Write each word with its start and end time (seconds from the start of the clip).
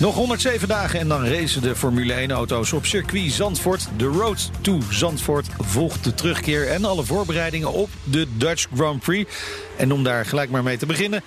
Nog 0.00 0.14
107 0.14 0.68
dagen 0.68 1.00
en 1.00 1.08
dan 1.08 1.26
racen 1.26 1.62
de 1.62 1.76
Formule 1.76 2.28
1-auto's 2.28 2.72
op 2.72 2.86
circuit 2.86 3.32
Zandvoort. 3.32 3.88
De 3.96 4.04
Road 4.04 4.50
to 4.60 4.78
Zandvoort 4.90 5.48
volgt 5.58 6.04
de 6.04 6.14
terugkeer 6.14 6.68
en 6.68 6.84
alle 6.84 7.04
voorbereidingen 7.04 7.72
op 7.72 7.88
de 8.04 8.26
Dutch 8.36 8.66
Grand 8.74 9.02
Prix. 9.02 9.32
En 9.76 9.92
om 9.92 10.02
daar 10.02 10.26
gelijk 10.26 10.50
maar 10.50 10.62
mee 10.62 10.76
te 10.76 10.86
beginnen. 10.86 11.22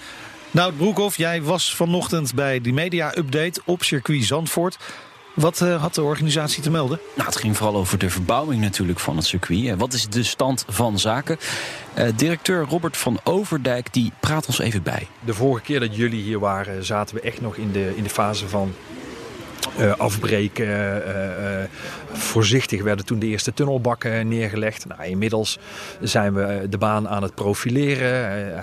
Nout 0.51 0.77
Broekhoff, 0.77 1.17
jij 1.17 1.41
was 1.41 1.75
vanochtend 1.75 2.33
bij 2.33 2.61
die 2.61 2.73
media-update 2.73 3.61
op 3.65 3.83
circuit 3.83 4.23
Zandvoort. 4.23 4.77
Wat 5.33 5.61
uh, 5.61 5.81
had 5.81 5.95
de 5.95 6.01
organisatie 6.01 6.63
te 6.63 6.71
melden? 6.71 6.99
Nou, 7.15 7.27
het 7.27 7.37
ging 7.37 7.57
vooral 7.57 7.75
over 7.75 7.97
de 7.97 8.09
verbouwing 8.09 8.61
natuurlijk 8.61 8.99
van 8.99 9.15
het 9.15 9.25
circuit. 9.25 9.77
Wat 9.77 9.93
is 9.93 10.07
de 10.07 10.23
stand 10.23 10.65
van 10.67 10.99
zaken? 10.99 11.37
Uh, 11.97 12.07
directeur 12.15 12.65
Robert 12.65 12.97
van 12.97 13.19
Overdijk 13.23 13.93
die 13.93 14.11
praat 14.19 14.47
ons 14.47 14.59
even 14.59 14.83
bij. 14.83 15.07
De 15.19 15.33
vorige 15.33 15.63
keer 15.65 15.79
dat 15.79 15.95
jullie 15.95 16.21
hier 16.21 16.39
waren, 16.39 16.85
zaten 16.85 17.15
we 17.15 17.21
echt 17.21 17.41
nog 17.41 17.55
in 17.55 17.71
de, 17.71 17.93
in 17.95 18.03
de 18.03 18.09
fase 18.09 18.47
van 18.47 18.73
uh, 19.79 19.93
afbreken. 19.97 20.65
Uh, 20.65 20.95
uh, 20.95 21.63
voorzichtig 22.11 22.83
werden 22.83 23.05
toen 23.05 23.19
de 23.19 23.25
eerste 23.25 23.53
tunnelbakken 23.53 24.27
neergelegd. 24.27 24.87
Nou, 24.87 25.03
inmiddels 25.03 25.59
zijn 26.01 26.33
we 26.33 26.65
de 26.69 26.77
baan 26.77 27.07
aan 27.07 27.23
het 27.23 27.35
profileren. 27.35 28.09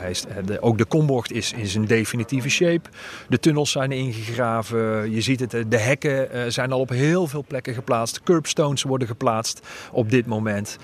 hij 0.00 0.10
is, 0.10 0.24
ook 0.60 0.78
de 0.78 0.84
kombocht 0.84 1.32
is 1.32 1.52
in 1.52 1.66
zijn 1.66 1.84
definitieve 1.84 2.48
shape. 2.48 2.88
De 3.28 3.38
tunnels 3.38 3.70
zijn 3.70 3.92
ingegraven. 3.92 5.10
Je 5.10 5.20
ziet 5.20 5.40
het, 5.40 5.64
de 5.68 5.78
hekken 5.78 6.52
zijn 6.52 6.72
al 6.72 6.80
op 6.80 6.88
heel 6.88 7.26
veel 7.26 7.44
plekken 7.48 7.74
geplaatst. 7.74 8.22
Curbstones 8.22 8.82
worden 8.82 9.08
geplaatst 9.08 9.66
op 9.92 10.10
dit 10.10 10.26
moment. 10.26 10.76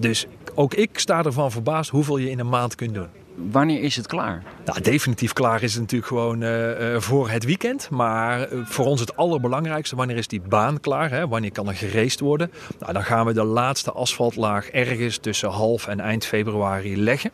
dus 0.00 0.26
ook 0.54 0.74
ik 0.74 0.98
sta 0.98 1.24
ervan 1.24 1.50
verbaasd 1.50 1.90
hoeveel 1.90 2.16
je 2.16 2.30
in 2.30 2.38
een 2.38 2.48
maand 2.48 2.74
kunt 2.74 2.94
doen. 2.94 3.27
Wanneer 3.50 3.82
is 3.82 3.96
het 3.96 4.06
klaar? 4.06 4.42
Nou, 4.64 4.80
definitief 4.80 5.32
klaar 5.32 5.62
is 5.62 5.72
het 5.72 5.80
natuurlijk 5.80 6.08
gewoon 6.08 6.42
uh, 6.42 6.92
uh, 6.92 7.00
voor 7.00 7.30
het 7.30 7.44
weekend. 7.44 7.90
Maar 7.90 8.52
uh, 8.52 8.60
voor 8.64 8.86
ons 8.86 9.00
het 9.00 9.16
allerbelangrijkste, 9.16 9.96
wanneer 9.96 10.16
is 10.16 10.28
die 10.28 10.40
baan 10.40 10.80
klaar? 10.80 11.10
Hè? 11.10 11.28
Wanneer 11.28 11.52
kan 11.52 11.68
er 11.68 11.74
geraced 11.74 12.20
worden? 12.20 12.50
Nou, 12.78 12.92
dan 12.92 13.04
gaan 13.04 13.26
we 13.26 13.32
de 13.32 13.44
laatste 13.44 13.92
asfaltlaag 13.92 14.68
ergens 14.68 15.18
tussen 15.18 15.48
half 15.48 15.86
en 15.86 16.00
eind 16.00 16.24
februari 16.24 17.02
leggen. 17.02 17.30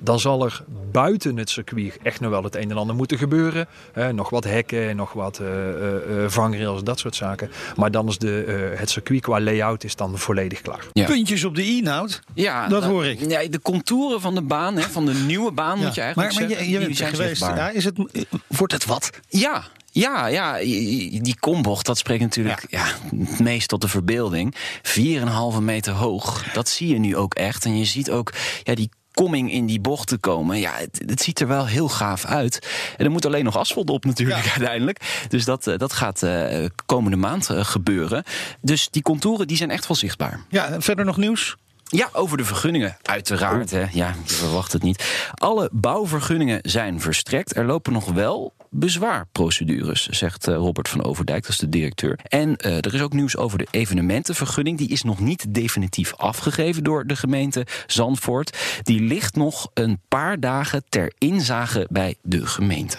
Dan 0.00 0.20
zal 0.20 0.44
er 0.44 0.64
buiten 0.92 1.36
het 1.36 1.50
circuit 1.50 1.98
echt 2.02 2.20
nog 2.20 2.30
wel 2.30 2.42
het 2.42 2.54
een 2.54 2.70
en 2.70 2.76
ander 2.76 2.96
moeten 2.96 3.18
gebeuren. 3.18 3.68
Eh, 3.92 4.08
nog 4.08 4.30
wat 4.30 4.44
hekken, 4.44 4.96
nog 4.96 5.12
wat 5.12 5.40
uh, 5.40 5.48
uh, 5.48 6.28
vangrails, 6.28 6.84
dat 6.84 6.98
soort 6.98 7.14
zaken. 7.14 7.50
Maar 7.76 7.90
dan 7.90 8.08
is 8.08 8.18
de, 8.18 8.74
het 8.76 8.90
circuit 8.90 9.20
qua 9.20 9.40
layout 9.40 9.84
is 9.84 9.96
dan 9.96 10.18
volledig 10.18 10.60
klaar. 10.60 10.84
Ja. 10.92 11.06
Puntjes 11.06 11.44
op 11.44 11.54
de 11.54 11.64
i-nout, 11.64 12.20
ja, 12.34 12.68
dat 12.68 12.84
hoor 12.84 13.06
ik. 13.06 13.30
Ja, 13.30 13.48
de 13.48 13.60
contouren 13.60 14.20
van 14.20 14.34
de 14.34 14.42
baan, 14.42 14.76
hè, 14.76 14.82
van 14.82 15.06
de 15.06 15.14
nieuwe 15.14 15.52
baan 15.52 15.78
moet 15.78 15.94
je 15.94 16.00
eigenlijk 16.00 16.16
maar, 16.16 16.24
maar 16.24 16.48
zeggen. 16.48 16.56
Maar 16.56 16.80
je, 16.80 16.90
je 16.90 16.96
bent 16.96 17.16
geweest, 17.16 17.40
ja, 17.40 17.70
is 17.70 17.84
het, 17.84 18.26
wordt 18.46 18.72
het 18.72 18.84
wat? 18.84 19.10
Ja, 19.28 19.64
ja, 19.96 20.26
ja, 20.26 20.58
die 21.22 21.36
kombocht, 21.40 21.86
dat 21.86 21.98
spreekt 21.98 22.22
natuurlijk 22.22 22.66
ja. 22.68 22.86
ja. 22.86 23.16
het 23.24 23.38
meest 23.38 23.68
tot 23.68 23.80
de 23.80 23.88
verbeelding. 23.88 24.54
4,5 24.82 25.60
meter 25.60 25.92
hoog, 25.92 26.52
dat 26.52 26.68
zie 26.68 26.88
je 26.88 26.98
nu 26.98 27.16
ook 27.16 27.34
echt. 27.34 27.64
En 27.64 27.78
je 27.78 27.84
ziet 27.84 28.10
ook 28.10 28.32
ja, 28.62 28.74
die 28.74 28.90
komming 29.16 29.52
in 29.52 29.66
die 29.66 29.80
bocht 29.80 30.08
te 30.08 30.18
komen. 30.18 30.58
Ja, 30.58 30.72
het, 30.74 31.02
het, 31.06 31.22
ziet 31.22 31.40
er 31.40 31.48
wel 31.48 31.66
heel 31.66 31.88
gaaf 31.88 32.24
uit. 32.24 32.68
En 32.96 33.04
er 33.04 33.10
moet 33.10 33.26
alleen 33.26 33.44
nog 33.44 33.56
asfalt 33.56 33.90
op 33.90 34.04
natuurlijk 34.04 34.44
ja. 34.44 34.50
uiteindelijk. 34.50 35.24
Dus 35.28 35.44
dat, 35.44 35.64
dat 35.76 35.92
gaat 35.92 36.22
uh, 36.22 36.66
komende 36.86 37.16
maand 37.16 37.50
uh, 37.50 37.64
gebeuren. 37.64 38.24
Dus 38.60 38.88
die 38.90 39.02
contouren 39.02 39.46
die 39.46 39.56
zijn 39.56 39.70
echt 39.70 39.88
wel 39.88 39.96
zichtbaar. 39.96 40.40
Ja, 40.48 40.80
verder 40.80 41.04
nog 41.04 41.16
nieuws? 41.16 41.56
Ja, 41.88 42.08
over 42.12 42.36
de 42.36 42.44
vergunningen. 42.44 42.96
Uiteraard, 43.02 43.70
hè. 43.70 43.84
Ja, 43.92 44.14
je 44.26 44.34
verwacht 44.34 44.72
het 44.72 44.82
niet. 44.82 45.30
Alle 45.34 45.70
bouwvergunningen 45.72 46.58
zijn 46.62 47.00
verstrekt. 47.00 47.56
Er 47.56 47.64
lopen 47.64 47.92
nog 47.92 48.12
wel 48.12 48.54
bezwaarprocedures, 48.70 50.08
zegt 50.08 50.46
Robert 50.46 50.88
van 50.88 51.04
Overdijk, 51.04 51.42
dat 51.42 51.50
is 51.50 51.58
de 51.58 51.68
directeur. 51.68 52.18
En 52.28 52.48
uh, 52.48 52.76
er 52.76 52.94
is 52.94 53.00
ook 53.00 53.12
nieuws 53.12 53.36
over 53.36 53.58
de 53.58 53.66
evenementenvergunning. 53.70 54.78
Die 54.78 54.88
is 54.88 55.02
nog 55.02 55.20
niet 55.20 55.54
definitief 55.54 56.14
afgegeven 56.16 56.84
door 56.84 57.06
de 57.06 57.16
gemeente 57.16 57.66
Zandvoort. 57.86 58.80
Die 58.82 59.00
ligt 59.00 59.36
nog 59.36 59.70
een 59.74 60.00
paar 60.08 60.40
dagen 60.40 60.84
ter 60.88 61.12
inzage 61.18 61.86
bij 61.90 62.14
de 62.22 62.46
gemeente. 62.46 62.98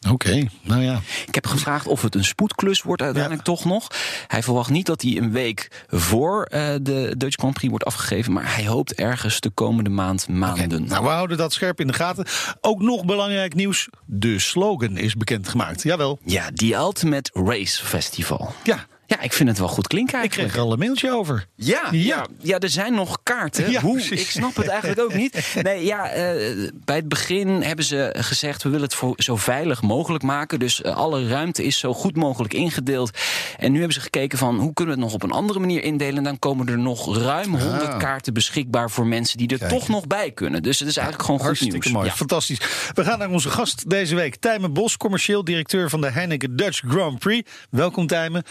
Oké, 0.00 0.12
okay, 0.12 0.50
nou 0.62 0.82
ja. 0.82 1.00
Ik 1.26 1.34
heb 1.34 1.46
gevraagd 1.46 1.86
of 1.86 2.02
het 2.02 2.14
een 2.14 2.24
spoedklus 2.24 2.82
wordt 2.82 3.02
uiteindelijk 3.02 3.46
ja. 3.46 3.52
toch 3.52 3.64
nog. 3.64 3.86
Hij 4.26 4.42
verwacht 4.42 4.70
niet 4.70 4.86
dat 4.86 5.02
hij 5.02 5.16
een 5.16 5.32
week 5.32 5.84
voor 5.88 6.48
uh, 6.52 6.74
de 6.82 7.14
Dutch 7.16 7.36
Grand 7.36 7.54
Prix 7.54 7.68
wordt 7.68 7.84
afgegeven. 7.84 8.32
Maar 8.32 8.54
hij 8.54 8.66
hoopt 8.66 8.94
ergens 8.94 9.40
de 9.40 9.50
komende 9.50 9.90
maand, 9.90 10.28
maanden. 10.28 10.64
Okay, 10.64 10.86
nou, 10.88 11.04
we 11.04 11.10
houden 11.10 11.36
dat 11.36 11.52
scherp 11.52 11.80
in 11.80 11.86
de 11.86 11.92
gaten. 11.92 12.26
Ook 12.60 12.80
nog 12.80 13.04
belangrijk 13.04 13.54
nieuws. 13.54 13.88
De 14.04 14.38
slogan 14.38 14.96
is 14.96 15.14
bekendgemaakt. 15.14 15.82
Jawel. 15.82 16.18
Ja, 16.24 16.50
The 16.54 16.74
Ultimate 16.74 17.30
Race 17.34 17.84
Festival. 17.84 18.52
Ja. 18.64 18.86
Ja, 19.08 19.20
ik 19.20 19.32
vind 19.32 19.48
het 19.48 19.58
wel 19.58 19.68
goed 19.68 19.86
klinken 19.86 20.18
eigenlijk. 20.18 20.48
Ik 20.48 20.52
kreeg 20.52 20.62
er 20.62 20.68
al 20.68 20.72
een 20.72 20.78
mailtje 20.78 21.12
over. 21.12 21.46
Ja, 21.54 21.88
ja. 21.90 21.98
ja, 21.98 22.26
ja 22.38 22.58
er 22.58 22.68
zijn 22.68 22.94
nog 22.94 23.18
kaarten. 23.22 23.70
Ja, 23.70 23.80
Hoe? 23.80 23.94
Precies. 23.94 24.20
Ik 24.20 24.30
snap 24.30 24.56
het 24.56 24.66
eigenlijk 24.66 25.00
ook 25.00 25.14
niet. 25.14 25.56
Nee, 25.62 25.84
ja, 25.84 26.16
uh, 26.16 26.70
bij 26.84 26.96
het 26.96 27.08
begin 27.08 27.48
hebben 27.62 27.84
ze 27.84 28.14
gezegd... 28.16 28.62
we 28.62 28.68
willen 28.68 28.84
het 28.84 28.94
voor 28.94 29.14
zo 29.16 29.36
veilig 29.36 29.82
mogelijk 29.82 30.24
maken. 30.24 30.58
Dus 30.58 30.80
uh, 30.80 30.96
alle 30.96 31.28
ruimte 31.28 31.64
is 31.64 31.78
zo 31.78 31.94
goed 31.94 32.16
mogelijk 32.16 32.54
ingedeeld. 32.54 33.10
En 33.58 33.72
nu 33.72 33.76
hebben 33.76 33.94
ze 33.94 34.00
gekeken 34.00 34.38
van... 34.38 34.58
hoe 34.58 34.72
kunnen 34.72 34.94
we 34.94 35.00
het 35.00 35.10
nog 35.10 35.22
op 35.22 35.22
een 35.22 35.36
andere 35.36 35.58
manier 35.58 35.82
indelen? 35.82 36.16
En 36.16 36.24
dan 36.24 36.38
komen 36.38 36.68
er 36.68 36.78
nog 36.78 37.16
ruim 37.16 37.54
100 37.54 37.82
ah. 37.82 37.98
kaarten 37.98 38.34
beschikbaar... 38.34 38.90
voor 38.90 39.06
mensen 39.06 39.38
die 39.38 39.48
er 39.48 39.58
Kijk. 39.58 39.70
toch 39.70 39.88
nog 39.88 40.06
bij 40.06 40.30
kunnen. 40.30 40.62
Dus 40.62 40.78
het 40.78 40.88
is 40.88 40.96
eigenlijk 40.96 41.26
gewoon 41.26 41.40
goed 41.40 41.48
Hartstikke 41.48 41.88
nieuws. 41.88 42.00
mooi, 42.00 42.10
fantastisch. 42.10 42.60
We 42.94 43.04
gaan 43.04 43.18
naar 43.18 43.30
onze 43.30 43.50
gast 43.50 43.90
deze 43.90 44.14
week. 44.14 44.36
Tijmen 44.36 44.72
Bos, 44.72 44.96
commercieel 44.96 45.44
directeur 45.44 45.90
van 45.90 46.00
de 46.00 46.10
Heineken 46.10 46.56
Dutch 46.56 46.82
Grand 46.88 47.18
Prix. 47.18 47.50
Welkom 47.70 48.06
Tijmen. 48.06 48.44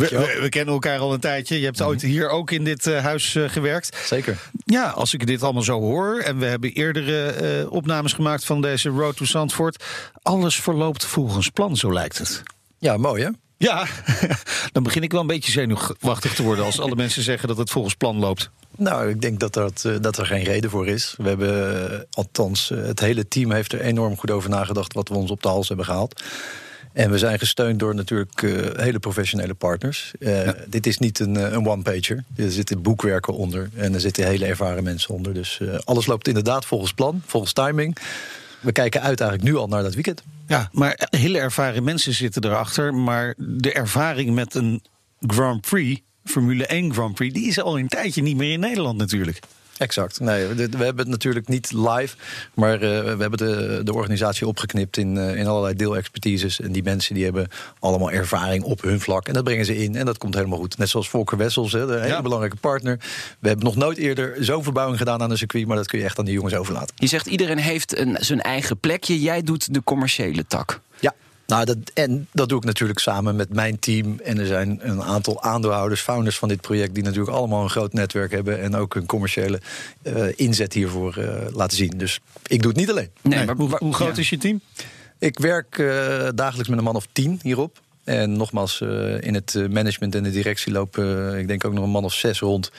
We, 0.00 0.08
we, 0.08 0.38
we, 0.40 0.48
kennen 0.48 0.74
elkaar 0.74 0.98
al 0.98 1.12
een 1.12 1.20
tijdje. 1.20 1.58
Je 1.58 1.64
hebt 1.64 1.78
mm 1.78 1.84
-hmm. 1.84 1.92
ooit 1.92 2.02
hier 2.02 2.28
ook 2.28 2.50
in 2.50 2.64
dit 2.64 2.86
uh, 2.86 3.02
huis 3.02 3.34
uh, 3.34 3.48
gewerkt. 3.48 3.96
Zeker. 4.04 4.38
Ja, 4.64 4.88
als 4.88 5.14
ik 5.14 5.26
dit 5.26 5.42
allemaal 5.42 5.62
zo 5.62 5.80
hoor... 5.80 6.18
en 6.18 6.38
we 6.38 6.46
hebben 6.46 6.72
eerdere 6.72 7.34
uh, 7.62 7.72
opnames 7.72 8.12
gemaakt 8.12 8.44
van 8.44 8.60
deze 8.60 8.88
Road 8.88 9.16
to 9.16 9.24
Zandvoort... 9.24 9.84
alles 10.22 10.60
verloopt 10.60 11.04
volgens 11.04 11.48
plan, 11.48 11.76
zo 11.76 11.92
lijkt 11.92 12.18
het. 12.18 12.42
Ja, 12.78 12.96
mooi 12.96 13.22
hè? 13.22 13.30
Ja, 13.56 13.86
dan 14.72 14.82
begin 14.82 15.02
ik 15.02 15.12
wel 15.12 15.20
een 15.20 15.26
beetje 15.26 15.52
zenuwachtig 15.52 16.34
te 16.34 16.42
worden... 16.42 16.64
als 16.64 16.80
alle 16.80 16.96
mensen 16.96 17.22
zeggen 17.22 17.48
dat 17.48 17.56
het 17.56 17.70
volgens 17.70 17.94
plan 17.94 18.18
loopt. 18.18 18.50
Nou, 18.76 19.10
ik 19.10 19.20
denk 19.20 19.40
dat, 19.40 19.52
dat, 19.52 19.88
dat 20.00 20.18
er 20.18 20.26
geen 20.26 20.44
reden 20.44 20.70
voor 20.70 20.86
is. 20.86 21.14
We 21.16 21.28
hebben, 21.28 22.06
althans, 22.10 22.68
het 22.68 23.00
hele 23.00 23.28
team 23.28 23.52
heeft 23.52 23.72
er 23.72 23.80
enorm 23.80 24.16
goed 24.16 24.30
over 24.30 24.50
nagedacht... 24.50 24.92
wat 24.92 25.08
we 25.08 25.14
ons 25.14 25.30
op 25.30 25.42
de 25.42 25.48
hals 25.48 25.68
hebben 25.68 25.86
gehaald. 25.86 26.22
En 26.92 27.10
we 27.10 27.18
zijn 27.18 27.38
gesteund 27.38 27.78
door 27.78 27.94
natuurlijk 27.94 28.42
uh, 28.42 28.66
hele 28.76 28.98
professionele 28.98 29.54
partners. 29.54 30.12
Uh, 30.18 30.44
ja. 30.44 30.54
Dit 30.66 30.86
is 30.86 30.98
niet 30.98 31.18
een, 31.18 31.34
een 31.34 31.66
one-pager. 31.66 32.24
Er 32.36 32.50
zitten 32.50 32.82
boekwerken 32.82 33.34
onder 33.34 33.70
en 33.74 33.94
er 33.94 34.00
zitten 34.00 34.26
hele 34.26 34.46
ervaren 34.46 34.84
mensen 34.84 35.14
onder. 35.14 35.34
Dus 35.34 35.58
uh, 35.62 35.78
alles 35.84 36.06
loopt 36.06 36.28
inderdaad 36.28 36.64
volgens 36.64 36.92
plan, 36.92 37.22
volgens 37.26 37.52
timing. 37.52 37.96
We 38.60 38.72
kijken 38.72 39.02
uit 39.02 39.20
eigenlijk 39.20 39.50
nu 39.50 39.56
al 39.56 39.68
naar 39.68 39.82
dat 39.82 39.94
weekend. 39.94 40.22
Ja, 40.46 40.68
maar 40.72 41.08
hele 41.10 41.38
ervaren 41.38 41.84
mensen 41.84 42.14
zitten 42.14 42.44
erachter. 42.44 42.94
Maar 42.94 43.34
de 43.36 43.72
ervaring 43.72 44.34
met 44.34 44.54
een 44.54 44.82
Grand 45.20 45.60
Prix, 45.60 46.00
Formule 46.24 46.66
1 46.66 46.92
Grand 46.92 47.14
Prix... 47.14 47.34
die 47.34 47.48
is 47.48 47.60
al 47.60 47.78
een 47.78 47.88
tijdje 47.88 48.22
niet 48.22 48.36
meer 48.36 48.52
in 48.52 48.60
Nederland 48.60 48.98
natuurlijk. 48.98 49.40
Exact. 49.80 50.20
Nee, 50.20 50.46
we, 50.46 50.54
we 50.54 50.84
hebben 50.84 50.96
het 50.96 51.08
natuurlijk 51.08 51.48
niet 51.48 51.72
live, 51.72 52.16
maar 52.54 52.74
uh, 52.74 52.80
we 52.80 53.16
hebben 53.18 53.38
de, 53.38 53.80
de 53.84 53.94
organisatie 53.94 54.46
opgeknipt 54.46 54.96
in, 54.96 55.16
uh, 55.16 55.36
in 55.36 55.46
allerlei 55.46 55.74
deelexpertises. 55.74 56.60
En 56.60 56.72
die 56.72 56.82
mensen 56.82 57.14
die 57.14 57.24
hebben 57.24 57.48
allemaal 57.78 58.10
ervaring 58.10 58.62
op 58.62 58.82
hun 58.82 59.00
vlak. 59.00 59.28
En 59.28 59.34
dat 59.34 59.44
brengen 59.44 59.64
ze 59.64 59.76
in 59.76 59.96
en 59.96 60.06
dat 60.06 60.18
komt 60.18 60.34
helemaal 60.34 60.58
goed. 60.58 60.78
Net 60.78 60.88
zoals 60.88 61.08
Volker 61.08 61.36
Wessels, 61.36 61.72
hè, 61.72 61.80
een 61.80 62.00
hele 62.00 62.06
ja. 62.06 62.22
belangrijke 62.22 62.56
partner. 62.56 62.96
We 63.38 63.48
hebben 63.48 63.64
nog 63.66 63.76
nooit 63.76 63.98
eerder 63.98 64.36
zo'n 64.38 64.62
verbouwing 64.62 64.98
gedaan 64.98 65.22
aan 65.22 65.30
een 65.30 65.38
circuit, 65.38 65.66
maar 65.66 65.76
dat 65.76 65.86
kun 65.86 65.98
je 65.98 66.04
echt 66.04 66.18
aan 66.18 66.24
die 66.24 66.34
jongens 66.34 66.54
overlaten. 66.54 66.94
Je 66.94 67.06
zegt 67.06 67.26
iedereen 67.26 67.58
heeft 67.58 67.98
een, 67.98 68.16
zijn 68.20 68.40
eigen 68.40 68.78
plekje. 68.78 69.20
Jij 69.20 69.42
doet 69.42 69.74
de 69.74 69.82
commerciële 69.84 70.46
tak. 70.46 70.80
Ja. 70.98 71.14
Nou, 71.50 71.64
dat, 71.64 71.76
en 71.94 72.28
dat 72.32 72.48
doe 72.48 72.58
ik 72.58 72.64
natuurlijk 72.64 72.98
samen 72.98 73.36
met 73.36 73.54
mijn 73.54 73.78
team. 73.78 74.20
En 74.24 74.38
er 74.38 74.46
zijn 74.46 74.78
een 74.82 75.02
aantal 75.02 75.42
aandeelhouders, 75.42 76.00
founders 76.00 76.38
van 76.38 76.48
dit 76.48 76.60
project... 76.60 76.94
die 76.94 77.02
natuurlijk 77.02 77.36
allemaal 77.36 77.62
een 77.62 77.70
groot 77.70 77.92
netwerk 77.92 78.30
hebben... 78.30 78.60
en 78.60 78.74
ook 78.74 78.94
een 78.94 79.06
commerciële 79.06 79.60
uh, 80.02 80.26
inzet 80.36 80.72
hiervoor 80.72 81.18
uh, 81.18 81.32
laten 81.52 81.76
zien. 81.76 81.92
Dus 81.96 82.20
ik 82.46 82.62
doe 82.62 82.70
het 82.70 82.80
niet 82.80 82.90
alleen. 82.90 83.10
Nee, 83.22 83.36
nee 83.36 83.46
maar 83.46 83.56
hoe, 83.56 83.76
hoe 83.78 83.94
groot 83.94 84.16
ja. 84.16 84.22
is 84.22 84.30
je 84.30 84.38
team? 84.38 84.60
Ik 85.18 85.38
werk 85.38 85.78
uh, 85.78 86.28
dagelijks 86.34 86.68
met 86.68 86.78
een 86.78 86.84
man 86.84 86.96
of 86.96 87.06
tien 87.12 87.38
hierop. 87.42 87.80
En 88.04 88.32
nogmaals, 88.32 88.80
in 89.20 89.34
het 89.34 89.54
management 89.70 90.14
en 90.14 90.22
de 90.22 90.30
directie 90.30 90.72
lopen... 90.72 91.38
ik 91.38 91.48
denk 91.48 91.64
ook 91.64 91.72
nog 91.72 91.84
een 91.84 91.90
man 91.90 92.04
of 92.04 92.14
zes 92.14 92.40
rond 92.40 92.70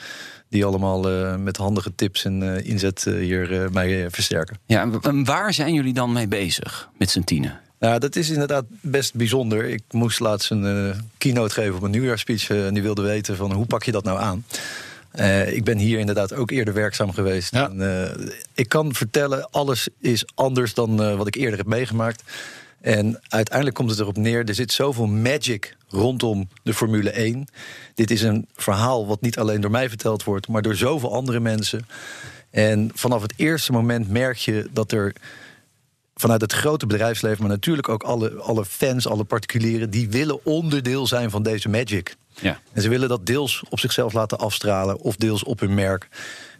Die 0.48 0.64
allemaal 0.64 1.08
eh, 1.10 1.36
met 1.36 1.56
handige 1.56 1.94
tips 1.94 2.24
en 2.24 2.56
eh, 2.56 2.66
inzet 2.70 3.06
eh, 3.06 3.14
hier 3.14 3.62
eh, 3.62 3.70
mij 3.70 4.04
eh, 4.04 4.10
versterken. 4.10 4.58
Ja, 4.66 4.88
en 5.02 5.24
waar 5.24 5.52
zijn 5.52 5.74
jullie 5.74 5.92
dan 5.92 6.12
mee 6.12 6.28
bezig 6.28 6.88
met 6.98 7.10
z'n 7.10 7.20
tienen? 7.20 7.60
Nou, 7.82 7.98
dat 7.98 8.16
is 8.16 8.30
inderdaad 8.30 8.64
best 8.80 9.14
bijzonder. 9.14 9.64
Ik 9.64 9.82
moest 9.90 10.20
laatst 10.20 10.50
een 10.50 10.90
eh, 10.90 10.98
keynote 11.18 11.54
geven 11.54 11.74
op 11.74 11.82
een 11.82 11.90
nieuwjaarspeech. 11.90 12.50
eh, 12.50 12.66
en 12.66 12.74
die 12.74 12.82
wilde 12.82 13.02
weten 13.02 13.36
van 13.36 13.52
hoe 13.52 13.66
pak 13.66 13.82
je 13.82 13.92
dat 13.92 14.04
nou 14.04 14.18
aan? 14.18 14.44
Eh, 15.10 15.52
ik 15.52 15.64
ben 15.64 15.78
hier 15.78 15.98
inderdaad 15.98 16.34
ook 16.34 16.50
eerder 16.50 16.74
werkzaam 16.74 17.12
geweest. 17.12 17.54
Ja. 17.54 17.70
En, 17.70 18.32
ik 18.54 18.68
kan 18.68 18.94
vertellen, 18.94 19.50
alles 19.50 19.88
is 20.00 20.24
anders 20.34 20.74
dan 20.74 21.16
wat 21.16 21.26
ik 21.26 21.34
eerder 21.34 21.58
heb 21.58 21.66
meegemaakt. 21.66 22.22
En 22.80 23.20
uiteindelijk 23.28 23.76
komt 23.76 23.90
het 23.90 23.98
erop 23.98 24.16
neer, 24.16 24.48
er 24.48 24.54
zit 24.54 24.72
zoveel 24.72 25.06
magic 25.06 25.76
rondom 25.88 26.48
de 26.62 26.74
Formule 26.74 27.10
1. 27.10 27.46
Dit 27.94 28.10
is 28.10 28.22
een 28.22 28.46
verhaal 28.54 29.06
wat 29.06 29.20
niet 29.20 29.38
alleen 29.38 29.60
door 29.60 29.70
mij 29.70 29.88
verteld 29.88 30.24
wordt, 30.24 30.48
maar 30.48 30.62
door 30.62 30.76
zoveel 30.76 31.14
andere 31.14 31.40
mensen. 31.40 31.86
En 32.50 32.90
vanaf 32.94 33.22
het 33.22 33.32
eerste 33.36 33.72
moment 33.72 34.10
merk 34.10 34.36
je 34.36 34.68
dat 34.72 34.92
er 34.92 35.12
vanuit 36.22 36.40
het 36.40 36.52
grote 36.52 36.86
bedrijfsleven, 36.86 37.40
maar 37.40 37.50
natuurlijk 37.50 37.88
ook 37.88 38.02
alle, 38.02 38.34
alle 38.34 38.64
fans, 38.64 39.06
alle 39.06 39.24
particulieren, 39.24 39.90
die 39.90 40.08
willen 40.08 40.44
onderdeel 40.44 41.06
zijn 41.06 41.30
van 41.30 41.42
deze 41.42 41.68
magic. 41.68 42.16
Ja. 42.40 42.60
En 42.72 42.82
ze 42.82 42.88
willen 42.88 43.08
dat 43.08 43.26
deels 43.26 43.62
op 43.68 43.80
zichzelf 43.80 44.12
laten 44.12 44.38
afstralen 44.38 44.98
of 45.00 45.16
deels 45.16 45.44
op 45.44 45.60
hun 45.60 45.74
merk. 45.74 46.08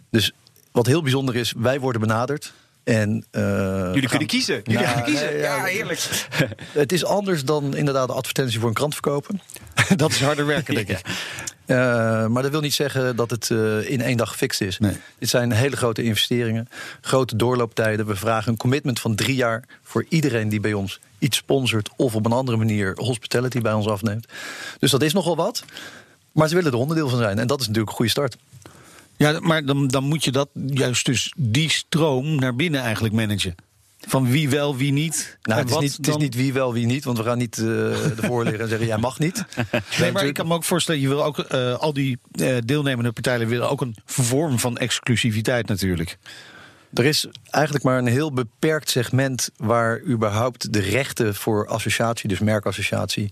Dus 0.09 0.31
wat 0.71 0.85
heel 0.85 1.01
bijzonder 1.01 1.35
is, 1.35 1.53
wij 1.57 1.79
worden 1.79 2.01
benaderd. 2.01 2.53
En, 2.83 3.25
eh, 3.31 3.41
Jullie 3.41 3.99
gaan- 4.01 4.09
kunnen 4.09 4.27
kiezen. 4.27 4.61
Jullie 4.63 5.01
kiezen. 5.03 5.25
nee, 5.25 5.37
ja, 5.37 5.55
ja, 5.55 5.63
heerlijk. 5.63 5.99
Het 6.71 6.91
is 6.91 7.05
anders 7.05 7.43
dan 7.45 7.75
inderdaad 7.75 8.07
de 8.07 8.13
advertentie 8.13 8.59
voor 8.59 8.67
een 8.67 8.73
krant 8.75 8.93
verkopen. 8.93 9.41
Dat 9.95 10.11
is 10.11 10.21
harder 10.21 10.45
werken, 10.45 10.73
denk 10.75 10.89
ik. 10.97 11.01
Eh, 11.65 11.77
maar 12.27 12.41
dat 12.41 12.51
wil 12.51 12.61
niet 12.61 12.73
zeggen 12.73 13.15
dat 13.15 13.29
het 13.29 13.49
eh, 13.51 13.89
in 13.89 14.01
één 14.01 14.17
dag 14.17 14.29
gefixt 14.29 14.61
is. 14.61 14.79
Nee. 14.79 14.97
Dit 15.19 15.29
zijn 15.29 15.51
hele 15.51 15.75
grote 15.75 16.03
investeringen, 16.03 16.69
grote 17.01 17.35
doorlooptijden. 17.35 18.05
We 18.05 18.15
vragen 18.15 18.51
een 18.51 18.57
commitment 18.57 18.99
van 18.99 19.15
drie 19.15 19.35
jaar 19.35 19.63
voor 19.83 20.05
iedereen 20.09 20.49
die 20.49 20.59
bij 20.59 20.73
ons 20.73 20.99
iets 21.19 21.37
sponsort 21.37 21.89
of 21.95 22.15
op 22.15 22.25
een 22.25 22.31
andere 22.31 22.57
manier 22.57 22.93
hospitality 22.95 23.61
bij 23.61 23.73
ons 23.73 23.87
afneemt. 23.87 24.27
Dus 24.79 24.91
dat 24.91 25.01
is 25.01 25.13
nogal 25.13 25.35
wat. 25.35 25.63
Maar 26.31 26.47
ze 26.47 26.55
willen 26.55 26.71
er 26.71 26.77
onderdeel 26.77 27.09
van 27.09 27.17
zijn. 27.19 27.39
En 27.39 27.47
dat 27.47 27.59
is 27.59 27.65
natuurlijk 27.67 27.91
een 27.91 27.95
goede 27.97 28.11
start. 28.11 28.37
Ja, 29.17 29.39
maar 29.39 29.65
dan, 29.65 29.87
dan 29.87 30.03
moet 30.03 30.23
je 30.23 30.31
dat 30.31 30.49
juist 30.53 31.05
dus 31.05 31.33
die 31.37 31.69
stroom 31.69 32.35
naar 32.35 32.55
binnen 32.55 32.81
eigenlijk 32.81 33.13
managen. 33.13 33.55
Van 34.07 34.29
wie 34.29 34.49
wel, 34.49 34.75
wie 34.75 34.91
niet. 34.91 35.37
Nou, 35.41 35.59
het, 35.59 35.69
is 35.69 35.77
niet, 35.77 35.97
het 35.97 36.07
is 36.07 36.17
niet 36.17 36.35
wie 36.35 36.53
wel, 36.53 36.73
wie 36.73 36.85
niet. 36.85 37.03
Want 37.03 37.17
we 37.17 37.23
gaan 37.23 37.37
niet 37.37 37.57
uh, 37.57 38.17
ervoor 38.17 38.43
liggen 38.43 38.61
en 38.61 38.69
zeggen: 38.69 38.87
jij 38.87 38.97
mag 38.97 39.19
niet. 39.19 39.45
Nee, 39.99 40.11
maar 40.11 40.25
ik 40.25 40.33
kan 40.33 40.47
me 40.47 40.53
ook 40.53 40.63
voorstellen, 40.63 41.01
je 41.01 41.07
wil 41.07 41.23
ook 41.23 41.39
eh, 41.39 41.73
al 41.73 41.93
die 41.93 42.19
eh, 42.31 42.57
deelnemende 42.65 43.11
partijen 43.11 43.47
willen 43.47 43.69
ook 43.69 43.81
een 43.81 43.95
vorm 44.05 44.59
van 44.59 44.77
exclusiviteit 44.77 45.67
natuurlijk. 45.67 46.17
Er 46.93 47.05
is 47.05 47.27
eigenlijk 47.49 47.83
maar 47.85 47.97
een 47.97 48.07
heel 48.07 48.33
beperkt 48.33 48.89
segment 48.89 49.49
waar 49.57 50.01
überhaupt 50.01 50.73
de 50.73 50.79
rechten 50.79 51.35
voor 51.35 51.67
associatie, 51.67 52.29
dus 52.29 52.39
merkassociatie, 52.39 53.31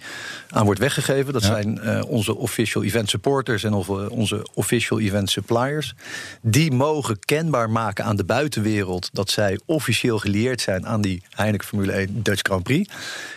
aan 0.50 0.66
wordt 0.66 0.80
weggegeven. 0.80 1.34
Dat 1.34 1.42
Ja. 1.42 1.48
zijn 1.48 1.80
eh, 1.80 2.04
onze 2.08 2.36
official 2.36 2.84
event 2.84 3.10
supporters 3.10 3.64
en 3.64 3.74
of, 3.74 3.90
eh, 3.90 4.10
onze 4.10 4.48
official 4.54 5.00
event 5.00 5.30
suppliers. 5.30 5.94
Die 6.42 6.72
mogen 6.72 7.20
kenbaar 7.20 7.70
maken 7.70 8.06
aan 8.06 8.16
de 8.16 8.24
buitenwereld 8.24 9.10
dat 9.14 9.30
zij 9.30 9.60
officieel 9.66 10.20
gelieerd 10.20 10.62
zijn 10.62 10.88
aan 10.88 11.02
die 11.02 11.24
Heineken 11.30 11.68
Formule 11.68 11.92
1 12.00 12.24
Dutch 12.24 12.42
Grand 12.44 12.64
Prix. 12.64 12.94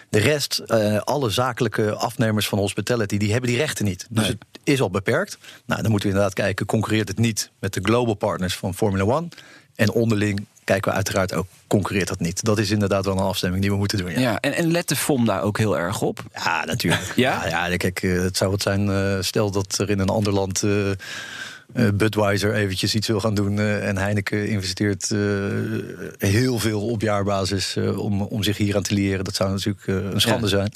De 0.09 0.19
rest, 0.19 0.59
eh, 0.59 0.99
alle 0.99 1.31
zakelijke 1.31 1.93
afnemers 1.95 2.49
van 2.49 2.59
hospitality, 2.59 3.17
die 3.17 3.31
hebben 3.33 3.51
die 3.51 3.59
rechten 3.59 3.85
niet. 3.85 4.07
Dus 4.11 4.23
Nee. 4.23 4.31
het 4.53 4.61
is 4.65 4.81
al 4.81 4.91
beperkt. 4.91 5.39
Nou, 5.67 5.83
dan 5.83 5.91
moeten 5.91 6.09
we 6.09 6.15
inderdaad 6.15 6.39
kijken, 6.45 6.67
concurreert 6.67 7.09
het 7.09 7.19
niet 7.19 7.51
met 7.59 7.73
de 7.75 7.81
global 7.83 8.15
partners 8.15 8.57
van 8.57 8.75
Formula 8.75 9.05
1? 9.05 9.29
En 9.75 9.91
onderling 9.93 10.47
kijken 10.65 10.91
we 10.91 10.97
uiteraard 10.97 11.35
ook, 11.35 11.47
concurreert 11.67 12.09
dat 12.09 12.21
niet? 12.21 12.45
Dat 12.45 12.59
is 12.59 12.71
inderdaad 12.71 13.05
wel 13.05 13.15
een 13.17 13.23
afstemming 13.23 13.63
die 13.63 13.71
we 13.71 13.77
moeten 13.77 13.99
doen. 13.99 14.11
Ja, 14.11 14.21
Ja, 14.21 14.41
en, 14.41 14.53
en 14.53 14.71
let 14.71 14.89
de 14.89 14.97
FOM 14.97 15.25
daar 15.25 15.43
ook 15.43 15.59
heel 15.59 15.79
erg 15.79 16.01
op? 16.03 16.25
ja 16.35 16.65
natuurlijk. 16.65 17.13
Ja? 17.17 17.47
Ja, 17.47 17.67
ja, 17.67 17.77
kijk, 17.77 18.03
eh, 18.03 18.21
het 18.21 18.37
zou 18.37 18.51
wat 18.51 18.63
zijn, 18.63 18.89
eh, 18.91 19.17
stel 19.21 19.51
dat 19.51 19.79
er 19.79 19.91
in 19.91 19.99
een 19.99 20.09
ander 20.09 20.33
land... 20.33 20.63
eh, 20.63 20.71
Budweiser 21.95 22.55
eventjes 22.55 22.95
iets 22.95 23.07
wil 23.07 23.21
gaan 23.21 23.35
doen 23.35 23.59
en 23.59 23.97
Heineken 23.99 24.49
investeert 24.49 25.09
heel 26.19 26.59
veel 26.59 26.87
op 26.87 27.01
jaarbasis 27.01 27.77
om, 27.77 28.23
om 28.23 28.43
zich 28.43 28.57
hier 28.57 28.77
aan 28.77 28.83
te 28.83 28.95
leren. 28.95 29.25
Dat 29.25 29.35
zou 29.35 29.51
natuurlijk 29.51 29.87
een 29.87 30.21
schande 30.21 30.49
Ja. 30.49 30.49
zijn. 30.49 30.73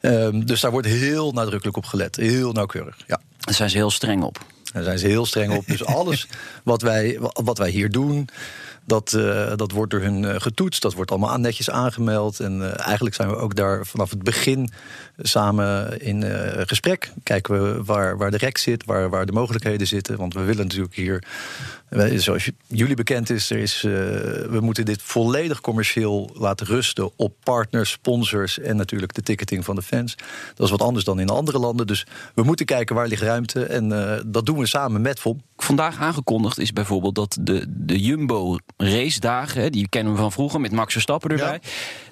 Ehm, 0.00 0.44
dus 0.44 0.60
daar 0.60 0.70
wordt 0.70 0.86
heel 0.86 1.32
nadrukkelijk 1.32 1.76
op 1.76 1.84
gelet. 1.84 2.16
Heel 2.16 2.52
nauwkeurig. 2.52 2.96
Ja. 3.06 3.20
Daar 3.38 3.54
zijn 3.54 3.70
ze 3.70 3.76
heel 3.76 3.90
streng 3.90 4.22
op. 4.22 4.44
Daar 4.72 4.82
zijn 4.82 4.98
ze 4.98 5.06
heel 5.06 5.26
streng 5.26 5.56
op. 5.56 5.66
Dus 5.66 5.84
alles 5.98 6.28
wat 6.64 6.82
wij, 6.82 7.18
wat 7.32 7.58
wij 7.58 7.70
hier 7.70 7.90
doen, 7.90 8.28
dat, 8.84 9.12
eh, 9.12 9.52
dat 9.56 9.70
wordt 9.70 9.90
door 9.90 10.00
hun 10.00 10.24
eh, 10.24 10.40
getoetst. 10.40 10.82
Dat 10.82 10.94
wordt 10.94 11.10
allemaal 11.10 11.38
netjes 11.38 11.70
aangemeld. 11.70 12.40
En 12.40 12.62
eh, 12.62 12.86
eigenlijk 12.86 13.14
zijn 13.14 13.28
we 13.28 13.36
ook 13.36 13.54
daar 13.54 13.86
vanaf 13.86 14.10
het 14.10 14.22
begin 14.22 14.70
samen 15.18 16.00
in 16.00 16.24
gesprek. 16.66 17.12
Kijken 17.22 17.62
we 17.62 17.84
waar, 17.84 18.16
waar 18.16 18.30
de 18.30 18.36
rek 18.36 18.58
zit, 18.58 18.84
waar, 18.84 19.10
waar 19.10 19.26
de 19.26 19.32
mogelijkheden 19.32 19.86
zitten. 19.86 20.16
Want 20.16 20.34
we 20.34 20.40
willen 20.40 20.62
natuurlijk 20.62 20.94
hier, 20.94 21.24
zoals 22.20 22.50
jullie 22.66 22.96
bekend 22.96 23.30
is, 23.30 23.50
er 23.50 23.58
is 23.58 23.82
we 23.82 24.58
moeten 24.60 24.84
dit 24.84 25.02
volledig 25.02 25.60
commercieel 25.60 26.30
laten 26.34 26.66
rusten 26.66 27.10
op 27.16 27.34
partners, 27.42 27.90
sponsors 27.90 28.58
en 28.58 28.76
natuurlijk 28.76 29.14
de 29.14 29.22
ticketing 29.22 29.64
van 29.64 29.74
de 29.74 29.82
fans. 29.82 30.14
Dat 30.54 30.66
is 30.66 30.70
wat 30.70 30.82
anders 30.82 31.04
dan 31.04 31.20
in 31.20 31.28
andere 31.28 31.58
landen. 31.58 31.86
Dus 31.86 32.06
we 32.34 32.42
moeten 32.42 32.66
kijken 32.66 32.94
waar 32.94 33.08
ligt 33.08 33.22
ruimte. 33.22 33.64
En 33.64 33.88
dat 34.26 34.46
doen 34.46 34.58
we 34.58 34.66
samen 34.66 35.00
met 35.00 35.20
FOM. 35.20 35.42
Vandaag 35.56 35.98
aangekondigd 35.98 36.58
is 36.58 36.72
bijvoorbeeld 36.72 37.14
dat 37.14 37.38
de, 37.40 37.64
de 37.68 38.00
Jumbo 38.00 38.58
race 38.90 39.20
dagen, 39.20 39.62
hè, 39.62 39.70
die 39.70 39.88
kennen 39.88 40.12
we 40.12 40.18
van 40.18 40.32
vroeger 40.32 40.60
met 40.60 40.72
Max 40.72 40.92
Verstappen 40.92 41.30
erbij. 41.30 41.60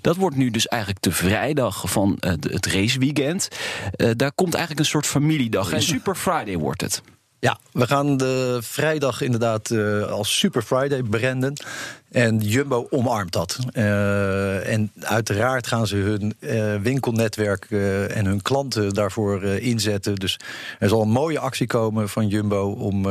Dat 0.01 0.17
wordt 0.17 0.37
nu 0.37 0.51
dus 0.51 0.67
eigenlijk 0.67 1.03
de 1.03 1.13
vrijdag 1.13 1.91
van 1.91 2.17
eh, 2.21 2.31
het 2.41 2.67
raceweekend. 2.67 3.49
Eh, 3.97 4.11
daar 4.17 4.33
komt 4.33 4.55
eigenlijk 4.55 4.85
een 4.85 4.91
soort 4.91 5.07
familiedag. 5.07 5.73
En 5.73 5.83
Super 5.83 6.15
Friday 6.15 6.57
wordt 6.57 6.81
het. 6.81 7.03
Ja, 7.41 7.59
we 7.73 7.87
gaan 7.87 8.17
de 8.17 8.59
vrijdag 8.63 9.21
inderdaad 9.21 9.71
eh, 9.71 10.03
als 10.03 10.39
Super 10.39 10.63
Friday 10.63 11.03
branden. 11.03 11.63
En 12.11 12.39
Jumbo 12.39 12.87
omarmt 12.91 13.33
dat. 13.33 13.59
Eh, 13.73 14.73
en 14.73 14.91
uiteraard 15.01 15.67
gaan 15.67 15.87
ze 15.87 15.97
hun 15.97 16.35
eh, 16.39 16.75
winkelnetwerk 16.77 17.67
eh, 17.71 18.17
en 18.17 18.27
hun 18.27 18.43
klanten 18.43 18.95
daarvoor 18.95 19.45
inzetten. 19.45 20.15
Dus 20.15 20.39
er 20.79 20.89
zal 20.89 21.03
een 21.03 21.11
mooie 21.11 21.39
actie 21.39 21.67
komen 21.67 22.09
van 22.09 22.29
Jumbo 22.29 22.71
om 22.71 23.07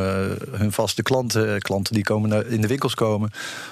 hun 0.52 0.72
vaste 0.72 1.02
klanten, 1.02 1.60
klanten 1.60 1.94
die 1.94 2.04
komen 2.04 2.30
naar- 2.30 2.46
in 2.46 2.62
de 2.62 2.68
winkels 2.68 2.94
komen, 2.94 3.32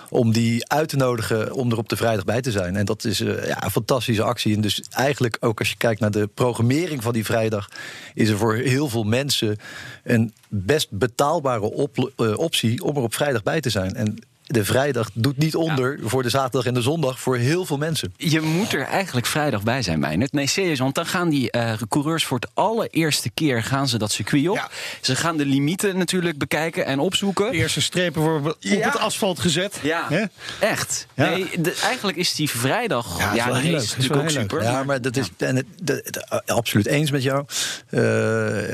om 0.09 0.31
die 0.31 0.69
uit 0.69 0.89
te 0.89 0.95
nodigen 0.95 1.53
om 1.53 1.71
er 1.71 1.77
op 1.77 1.89
de 1.89 1.97
vrijdag 1.97 2.25
bij 2.25 2.41
te 2.41 2.51
zijn. 2.51 2.75
En 2.75 2.85
dat 2.85 3.03
is 3.03 3.17
ja, 3.17 3.63
een 3.63 3.71
fantastische 3.71 4.23
actie. 4.23 4.55
En 4.55 4.61
dus 4.61 4.81
eigenlijk 4.89 5.37
ook 5.39 5.59
als 5.59 5.69
je 5.69 5.77
kijkt 5.77 5.99
naar 5.99 6.11
de 6.11 6.29
programmering 6.33 7.03
van 7.03 7.13
die 7.13 7.25
vrijdag, 7.25 7.69
is 8.13 8.29
er 8.29 8.37
voor 8.37 8.55
heel 8.55 8.89
veel 8.89 9.03
mensen 9.03 9.57
een 10.03 10.33
best 10.47 10.89
betaalbare 10.89 11.61
op- 11.71 12.11
optie 12.35 12.83
om 12.83 12.95
er 12.95 13.01
op 13.03 13.13
vrijdag 13.13 13.43
bij 13.43 13.61
te 13.61 13.69
zijn. 13.69 13.95
En 13.95 14.17
de 14.47 14.65
vrijdag 14.65 15.09
doet 15.13 15.37
niet 15.37 15.55
onder 15.55 15.99
voor 16.03 16.23
de 16.23 16.29
zaterdag 16.29 16.65
en 16.65 16.73
de 16.73 16.81
zondag 16.81 17.19
voor 17.19 17.37
heel 17.37 17.65
veel 17.65 17.77
mensen. 17.77 18.13
Je 18.17 18.41
moet 18.41 18.73
er 18.73 18.81
eigenlijk 18.85 19.25
vrijdag 19.27 19.63
bij 19.63 19.81
zijn, 19.81 19.99
Meijnerd. 19.99 20.31
Nee, 20.31 20.47
serieus, 20.47 20.79
want 20.79 20.95
dan 20.95 21.05
gaan 21.05 21.29
die 21.29 21.51
eh, 21.51 21.73
coureurs 21.89 22.25
voor 22.25 22.39
het 22.39 22.49
allereerste 22.53 23.29
keer 23.33 23.63
gaan 23.63 23.87
ze 23.87 23.97
dat 23.97 24.11
circuit 24.11 24.47
op. 24.49 24.55
Ja. 24.55 24.69
Ze 25.01 25.15
gaan 25.15 25.37
de 25.37 25.45
limieten 25.45 25.97
natuurlijk 25.97 26.37
bekijken 26.37 26.85
en 26.85 26.99
opzoeken. 26.99 27.51
De 27.51 27.57
eerste 27.57 27.81
strepen 27.81 28.21
worden 28.21 28.51
op 28.51 28.55
Ja. 28.59 28.75
het 28.79 28.97
asfalt 28.97 29.39
gezet. 29.39 29.79
Ja, 29.83 30.05
Hè? 30.09 30.23
echt. 30.59 31.07
Ja. 31.13 31.29
Nee, 31.29 31.49
de- 31.59 31.79
eigenlijk 31.83 32.17
is 32.17 32.33
die 32.35 32.49
vrijdag. 32.49 33.17
Ja, 33.17 33.33
Ja, 33.33 33.47
is 33.57 33.63
leuk. 33.63 33.73
natuurlijk 33.97 34.21
ook 34.21 34.29
super. 34.29 34.63
Ja, 34.63 34.83
maar 34.83 35.01
dat 35.01 35.15
is 35.17 35.29
en 35.37 35.55
het, 35.55 35.65
de- 35.83 36.03
de- 36.09 36.25
eh, 36.45 36.55
absoluut 36.55 36.85
eens 36.85 37.11
met 37.11 37.23
jou. 37.23 37.45
Eh, 37.89 37.99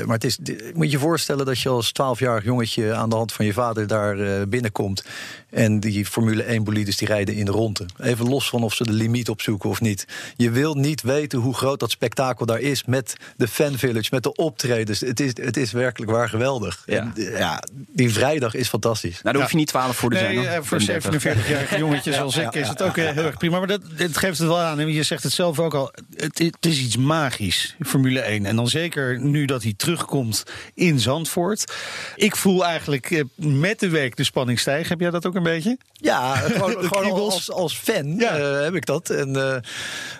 maar 0.04 0.14
het 0.14 0.24
is, 0.24 0.36
de- 0.36 0.70
moet 0.74 0.86
je 0.86 0.90
je 0.92 0.98
voorstellen 0.98 1.46
dat 1.46 1.60
je 1.60 1.68
als 1.68 1.92
12-jarig 1.92 2.44
jongetje 2.44 2.94
aan 2.94 3.08
de 3.08 3.16
hand 3.16 3.32
van 3.32 3.44
je 3.46 3.52
vader 3.52 3.86
daar 3.86 4.18
eh, 4.18 4.42
binnenkomt. 4.48 5.04
En 5.50 5.63
die 5.72 6.06
Formule 6.06 6.42
1 6.42 6.64
bolides 6.64 6.96
die 6.96 7.08
rijden 7.08 7.34
in 7.34 7.44
de 7.44 7.50
ronde. 7.50 7.86
Even 8.02 8.28
los 8.28 8.48
van 8.48 8.62
of 8.62 8.74
ze 8.74 8.84
de 8.84 8.92
limiet 8.92 9.28
opzoeken 9.28 9.70
of 9.70 9.80
niet. 9.80 10.04
Je 10.36 10.50
wil 10.50 10.74
niet 10.74 11.02
weten 11.02 11.38
hoe 11.38 11.54
groot 11.54 11.80
dat 11.80 11.90
spektakel 11.90 12.46
daar 12.46 12.60
is 12.60 12.84
met 12.84 13.16
de 13.36 13.48
fan 13.48 13.78
village, 13.78 14.08
met 14.10 14.22
de 14.22 14.34
optredens. 14.34 15.00
Het 15.00 15.20
is, 15.20 15.32
het 15.34 15.56
is 15.56 15.72
werkelijk 15.72 16.10
waar 16.10 16.28
geweldig. 16.28 16.82
Ja. 16.86 16.98
En, 17.00 17.12
eh, 17.16 17.38
ja, 17.38 17.62
die 17.92 18.12
vrijdag 18.12 18.54
is 18.54 18.68
fantastisch. 18.68 19.22
Nou, 19.22 19.34
daar 19.34 19.42
hoef 19.42 19.50
je 19.50 19.56
niet 19.56 19.68
12 19.68 19.96
voor 19.96 20.10
te 20.10 20.18
zijn. 20.18 20.36
Hoor. 20.36 20.44
eh, 20.44 20.58
voor 20.62 20.80
35. 20.80 21.44
47-jarige 21.44 21.78
jongetjes 21.78 22.14
zoals 22.16 22.36
ik 22.36 22.54
is 22.54 22.68
het 22.68 22.82
ook 22.82 22.96
eh, 22.96 23.10
heel 23.10 23.24
erg 23.24 23.36
prima. 23.36 23.58
Maar 23.58 23.66
dat, 23.66 23.80
het 23.94 24.16
geeft 24.16 24.38
het 24.38 24.48
wel 24.48 24.58
aan. 24.60 24.80
En 24.80 24.92
je 24.92 25.02
zegt 25.02 25.22
het 25.22 25.32
zelf 25.32 25.58
ook 25.58 25.74
al. 25.74 25.92
Het, 26.16 26.38
het 26.38 26.66
is 26.66 26.78
iets 26.80 26.96
magisch, 26.96 27.76
Formule 27.80 28.20
1. 28.20 28.46
En 28.46 28.56
dan 28.56 28.68
zeker 28.68 29.20
nu 29.20 29.44
dat 29.44 29.62
hij 29.62 29.74
terugkomt 29.76 30.42
in 30.74 31.00
Zandvoort. 31.00 31.72
Ik 32.16 32.36
voel 32.36 32.64
eigenlijk 32.64 33.24
met 33.36 33.80
de 33.80 33.88
week 33.88 34.16
de 34.16 34.24
spanning 34.24 34.58
stijgen. 34.58 34.88
Heb 34.88 35.00
jij 35.00 35.10
dat 35.10 35.26
ook 35.26 35.34
een 35.34 35.42
beetje? 35.42 35.53
Beetje? 35.54 35.78
Ja, 35.92 36.34
gewoon, 36.36 36.84
gewoon 36.84 37.20
als, 37.20 37.50
als 37.50 37.76
fan 37.78 38.14
Ja. 38.18 38.38
eh, 38.38 38.62
heb 38.62 38.74
ik 38.74 38.86
dat. 38.86 39.10
En 39.10 39.36
eh, 39.36 39.56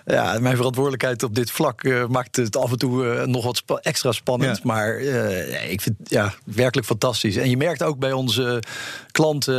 ja, 0.06 0.38
mijn 0.40 0.56
verantwoordelijkheid 0.56 1.22
op 1.22 1.34
dit 1.34 1.50
vlak 1.50 1.84
eh, 1.84 2.06
maakt 2.06 2.36
het 2.36 2.56
af 2.56 2.70
en 2.70 2.78
toe 2.78 3.26
nog 3.26 3.44
wat 3.44 3.56
spa- 3.56 3.78
extra 3.82 4.12
spannend. 4.12 4.56
Ja. 4.56 4.62
Maar 4.64 4.98
ik 5.68 5.80
vind 5.80 5.96
het 5.98 6.10
ja, 6.10 6.34
werkelijk 6.44 6.86
fantastisch. 6.86 7.36
En 7.36 7.50
je 7.50 7.56
merkt 7.56 7.82
ook 7.82 7.98
bij 7.98 8.12
onze 8.12 8.62
klanten, 9.10 9.52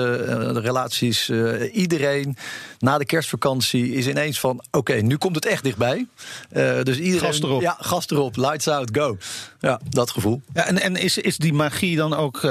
de 0.53 0.59
relaties, 0.59 1.29
iedereen 1.71 2.37
na 2.85 2.97
de 2.97 3.05
kerstvakantie 3.05 3.91
is 3.93 4.07
ineens 4.07 4.39
van: 4.39 4.63
oké, 4.71 4.93
nu 4.93 5.17
komt 5.17 5.35
het 5.35 5.45
echt 5.45 5.63
dichtbij. 5.63 6.07
Eh, 6.49 6.81
dus 6.83 6.97
iedereen. 6.97 7.19
Gas 7.19 7.41
erop. 7.41 7.61
Ja, 7.61 7.77
gas 7.79 8.09
erop. 8.09 8.35
Lights 8.37 8.67
out, 8.67 8.89
go. 8.93 9.17
Ja, 9.59 9.79
dat 9.89 10.11
gevoel. 10.11 10.41
Ja, 10.53 10.67
en 10.67 10.81
en 10.81 10.95
is, 10.95 11.17
is 11.17 11.37
die 11.37 11.53
magie 11.53 11.95
dan 11.95 12.13
ook 12.13 12.35
eh, 12.35 12.41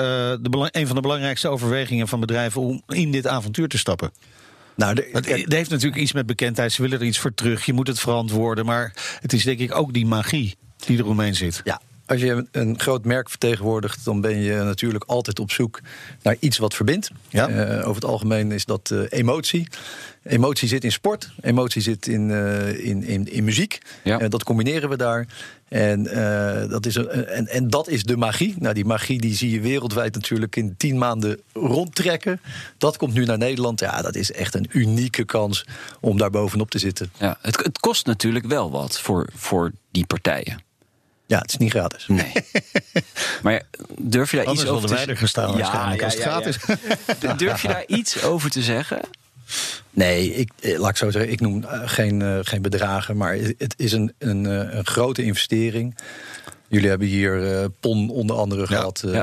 de 0.40 0.48
belang- 0.50 0.74
een 0.74 0.86
van 0.86 0.96
de 0.96 1.02
belangrijkste 1.02 1.48
overwegingen 1.48 2.08
van 2.08 2.20
bedrijven 2.20 2.60
om 2.60 2.82
in 2.86 3.12
dit 3.12 3.26
avontuur 3.26 3.68
te 3.68 3.78
stappen? 3.78 4.12
Nou, 4.76 4.94
de, 4.94 5.08
het 5.12 5.52
heeft 5.52 5.70
natuurlijk 5.70 6.02
iets 6.02 6.12
met 6.12 6.26
bekendheid. 6.26 6.72
Ze 6.72 6.82
willen 6.82 7.00
er 7.00 7.06
iets 7.06 7.18
voor 7.18 7.34
terug. 7.34 7.64
Je 7.64 7.72
moet 7.72 7.86
het 7.86 8.00
verantwoorden. 8.00 8.64
Maar 8.64 8.92
het 9.20 9.32
is 9.32 9.44
denk 9.44 9.58
ik 9.58 9.74
ook 9.74 9.92
die 9.92 10.06
magie 10.06 10.56
die 10.86 10.98
er 10.98 11.06
omheen 11.06 11.34
zit. 11.34 11.60
Ja, 11.64 11.80
als 12.06 12.20
je 12.20 12.46
een- 12.50 12.80
groot 12.80 13.04
merk 13.04 13.28
vertegenwoordigt, 13.30 14.04
dan 14.04 14.20
ben 14.20 14.38
je 14.38 14.54
natuurlijk 14.54 15.04
altijd 15.04 15.38
op 15.38 15.50
zoek 15.50 15.80
naar 16.22 16.36
iets 16.38 16.58
wat 16.58 16.74
verbindt. 16.74 17.10
Ja. 17.28 17.48
Eh, 17.48 17.78
over 17.78 17.94
het 17.94 18.04
algemeen 18.04 18.52
is 18.52 18.64
dat 18.64 18.90
eh, 18.90 19.00
emotie. 19.08 19.68
Emotie 20.22 20.68
zit 20.68 20.84
in 20.84 20.92
sport, 20.92 21.30
emotie 21.40 21.82
zit 21.82 22.06
in, 22.06 22.30
eh, 22.30 22.86
in, 22.86 23.02
in, 23.04 23.32
in 23.32 23.44
muziek. 23.44 23.78
Ja. 24.04 24.28
Dat 24.28 24.44
combineren 24.44 24.88
we 24.88 24.96
daar. 24.96 25.26
En, 25.68 26.02
dat 26.68 26.86
is 26.86 26.94
een, 26.94 27.08
en, 27.26 27.46
en 27.46 27.68
dat 27.70 27.88
is 27.88 28.02
de 28.02 28.16
magie. 28.16 28.54
Nou, 28.58 28.74
die 28.74 28.84
magie 28.84 29.20
die 29.20 29.34
zie 29.34 29.50
je 29.50 29.60
wereldwijd 29.60 30.14
natuurlijk 30.14 30.56
in 30.56 30.74
tien 30.76 30.98
maanden 30.98 31.40
rondtrekken. 31.52 32.40
Dat 32.78 32.96
komt 32.96 33.14
nu 33.14 33.24
naar 33.24 33.38
Nederland. 33.38 33.80
Ja, 33.80 34.02
dat 34.02 34.14
is 34.14 34.32
echt 34.32 34.54
een 34.54 34.68
unieke 34.70 35.24
kans 35.24 35.66
om 36.00 36.18
daar 36.18 36.30
bovenop 36.30 36.70
te 36.70 36.78
zitten. 36.78 37.12
Ja, 37.18 37.38
het, 37.40 37.56
het 37.56 37.78
kost 37.78 38.06
natuurlijk 38.06 38.46
wel 38.46 38.70
wat 38.70 39.00
voor, 39.00 39.28
voor 39.34 39.72
die 39.90 40.06
partijen. 40.06 40.62
Ja, 41.26 41.38
het 41.38 41.50
is 41.50 41.56
niet 41.56 41.70
gratis. 41.70 42.06
Nee. 42.06 42.32
maar 43.42 43.62
durf 43.98 44.30
je 44.30 44.36
daar 44.36 44.46
Anders 44.46 44.64
iets 44.64 44.74
over 44.74 44.88
hadden 44.88 44.98
te 44.98 45.04
wij 45.06 45.14
er 45.14 45.20
gestaan 45.20 45.58
waarschijnlijk 45.58 46.02
als 46.02 46.14
het 46.14 46.22
gratis. 46.22 46.58
Durf 47.36 47.62
je 47.62 47.68
daar 47.68 47.84
iets 47.86 48.22
over 48.22 48.50
te 48.50 48.62
zeggen? 48.62 49.00
Nee, 49.90 50.34
ik, 50.34 50.50
eh, 50.60 50.78
laat 50.78 50.90
ik 50.90 50.96
zo 50.96 51.10
zeggen, 51.10 51.32
ik 51.32 51.40
noem 51.40 51.64
eh, 51.64 51.80
geen, 51.84 52.22
eh, 52.22 52.38
geen 52.42 52.62
bedragen, 52.62 53.16
maar 53.16 53.34
het 53.34 53.74
is 53.76 53.92
een, 53.92 54.12
een, 54.18 54.44
een 54.44 54.86
grote 54.86 55.22
investering. 55.22 55.96
Jullie 56.74 56.88
hebben 56.88 57.08
hier 57.08 57.52
eh, 57.52 57.64
PON 57.80 58.10
onder 58.10 58.36
andere 58.36 58.66
gehad. 58.66 59.02
eh, 59.02 59.12
ja. 59.12 59.22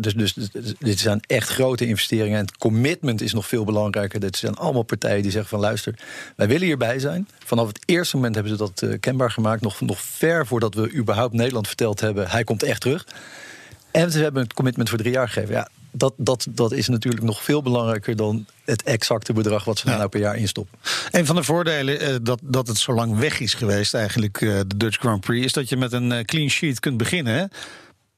dus, 0.00 0.14
dus, 0.14 0.34
dus 0.34 0.50
dit 0.78 0.98
zijn 0.98 1.20
echt 1.26 1.48
grote 1.48 1.86
investeringen. 1.86 2.38
En 2.38 2.44
het 2.44 2.56
commitment 2.56 3.20
is 3.20 3.32
nog 3.32 3.46
veel 3.46 3.64
belangrijker. 3.64 4.20
Dit 4.20 4.36
zijn 4.36 4.54
allemaal 4.54 4.82
partijen 4.82 5.22
die 5.22 5.30
zeggen 5.30 5.50
van 5.50 5.60
luister, 5.60 5.94
wij 6.36 6.48
willen 6.48 6.66
hierbij 6.66 6.98
zijn. 6.98 7.28
Vanaf 7.44 7.66
het 7.66 7.78
eerste 7.84 8.16
moment 8.16 8.34
hebben 8.34 8.52
ze 8.52 8.58
dat 8.58 8.82
eh, 8.82 9.00
kenbaar 9.00 9.30
gemaakt. 9.30 9.62
Nog, 9.62 9.80
nog 9.80 10.00
ver 10.00 10.46
voordat 10.46 10.74
we 10.74 10.92
überhaupt 10.92 11.34
Nederland 11.34 11.66
verteld 11.66 12.00
hebben, 12.00 12.28
hij 12.28 12.44
komt 12.44 12.62
echt 12.62 12.80
terug. 12.80 13.06
En 13.90 14.10
ze 14.10 14.18
hebben 14.18 14.42
het 14.42 14.52
commitment 14.52 14.88
voor 14.88 14.98
drie 14.98 15.12
jaar 15.12 15.28
gegeven. 15.28 15.54
Ja, 15.54 15.68
dat, 15.96 16.14
dat, 16.16 16.46
dat 16.50 16.72
is 16.72 16.88
natuurlijk 16.88 17.22
nog 17.24 17.42
veel 17.42 17.62
belangrijker 17.62 18.16
dan 18.16 18.46
het 18.64 18.82
exacte 18.82 19.32
bedrag 19.32 19.64
wat 19.64 19.78
ze 19.78 19.88
Ja. 19.90 19.96
nou 19.96 20.08
per 20.08 20.20
jaar 20.20 20.36
instoppen. 20.36 20.78
Een 21.10 21.26
van 21.26 21.36
de 21.36 21.42
voordelen 21.42 22.00
eh, 22.00 22.14
dat, 22.22 22.38
dat 22.42 22.66
het 22.66 22.78
zo 22.78 22.92
lang 22.92 23.18
weg 23.18 23.40
is 23.40 23.54
geweest, 23.54 23.94
eigenlijk, 23.94 24.40
eh, 24.40 24.48
de 24.66 24.76
Dutch 24.76 24.98
Grand 24.98 25.20
Prix, 25.20 25.44
is 25.44 25.52
dat 25.52 25.68
je 25.68 25.76
met 25.76 25.92
een 25.92 26.12
eh, 26.12 26.24
clean 26.24 26.48
sheet 26.48 26.80
kunt 26.80 26.96
beginnen. 26.96 27.34
Hè? 27.34 27.44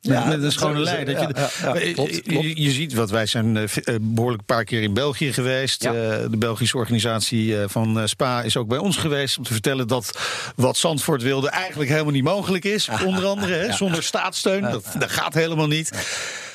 Ja, 0.01 0.25
met 0.25 0.43
een 0.43 0.53
schone. 0.53 0.79
Dat 0.79 0.89
ja, 0.89 0.99
je, 0.99 1.07
ja, 1.11 1.17
ja, 1.63 1.93
klopt, 1.93 2.15
je- 2.15 2.21
klopt. 2.23 2.45
Je, 2.47 2.63
je 2.63 2.71
ziet 2.71 2.95
wat 2.95 3.11
wij 3.11 3.27
zijn 3.27 3.57
eh, 3.57 3.63
eh, 3.63 3.95
behoorlijk 4.01 4.41
een 4.41 4.47
paar 4.55 4.65
keer 4.65 4.83
in 4.83 4.95
België 4.95 5.33
geweest. 5.33 5.83
Ja. 5.83 5.93
De 5.93 6.37
Belgische 6.39 6.77
organisatie 6.77 7.57
van 7.67 8.09
Spa 8.09 8.43
is 8.43 8.57
ook 8.57 8.69
bij 8.69 8.79
ons 8.79 8.97
geweest 8.97 9.39
om 9.39 9.45
te 9.45 9.53
vertellen 9.53 9.89
dat 9.89 10.19
wat 10.57 10.77
Zandvoort 10.77 11.23
wilde 11.23 11.49
eigenlijk 11.51 11.91
helemaal 11.91 12.13
niet 12.13 12.25
mogelijk 12.25 12.65
is. 12.65 12.89
Onder 13.07 13.25
andere 13.27 13.55
hè, 13.55 13.73
zonder 13.73 14.03
staatssteun. 14.03 14.63
Dat, 14.63 14.85
dat 14.99 15.11
gaat 15.11 15.35
helemaal 15.35 15.67
niet. 15.67 15.91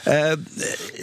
Eh, 0.03 0.31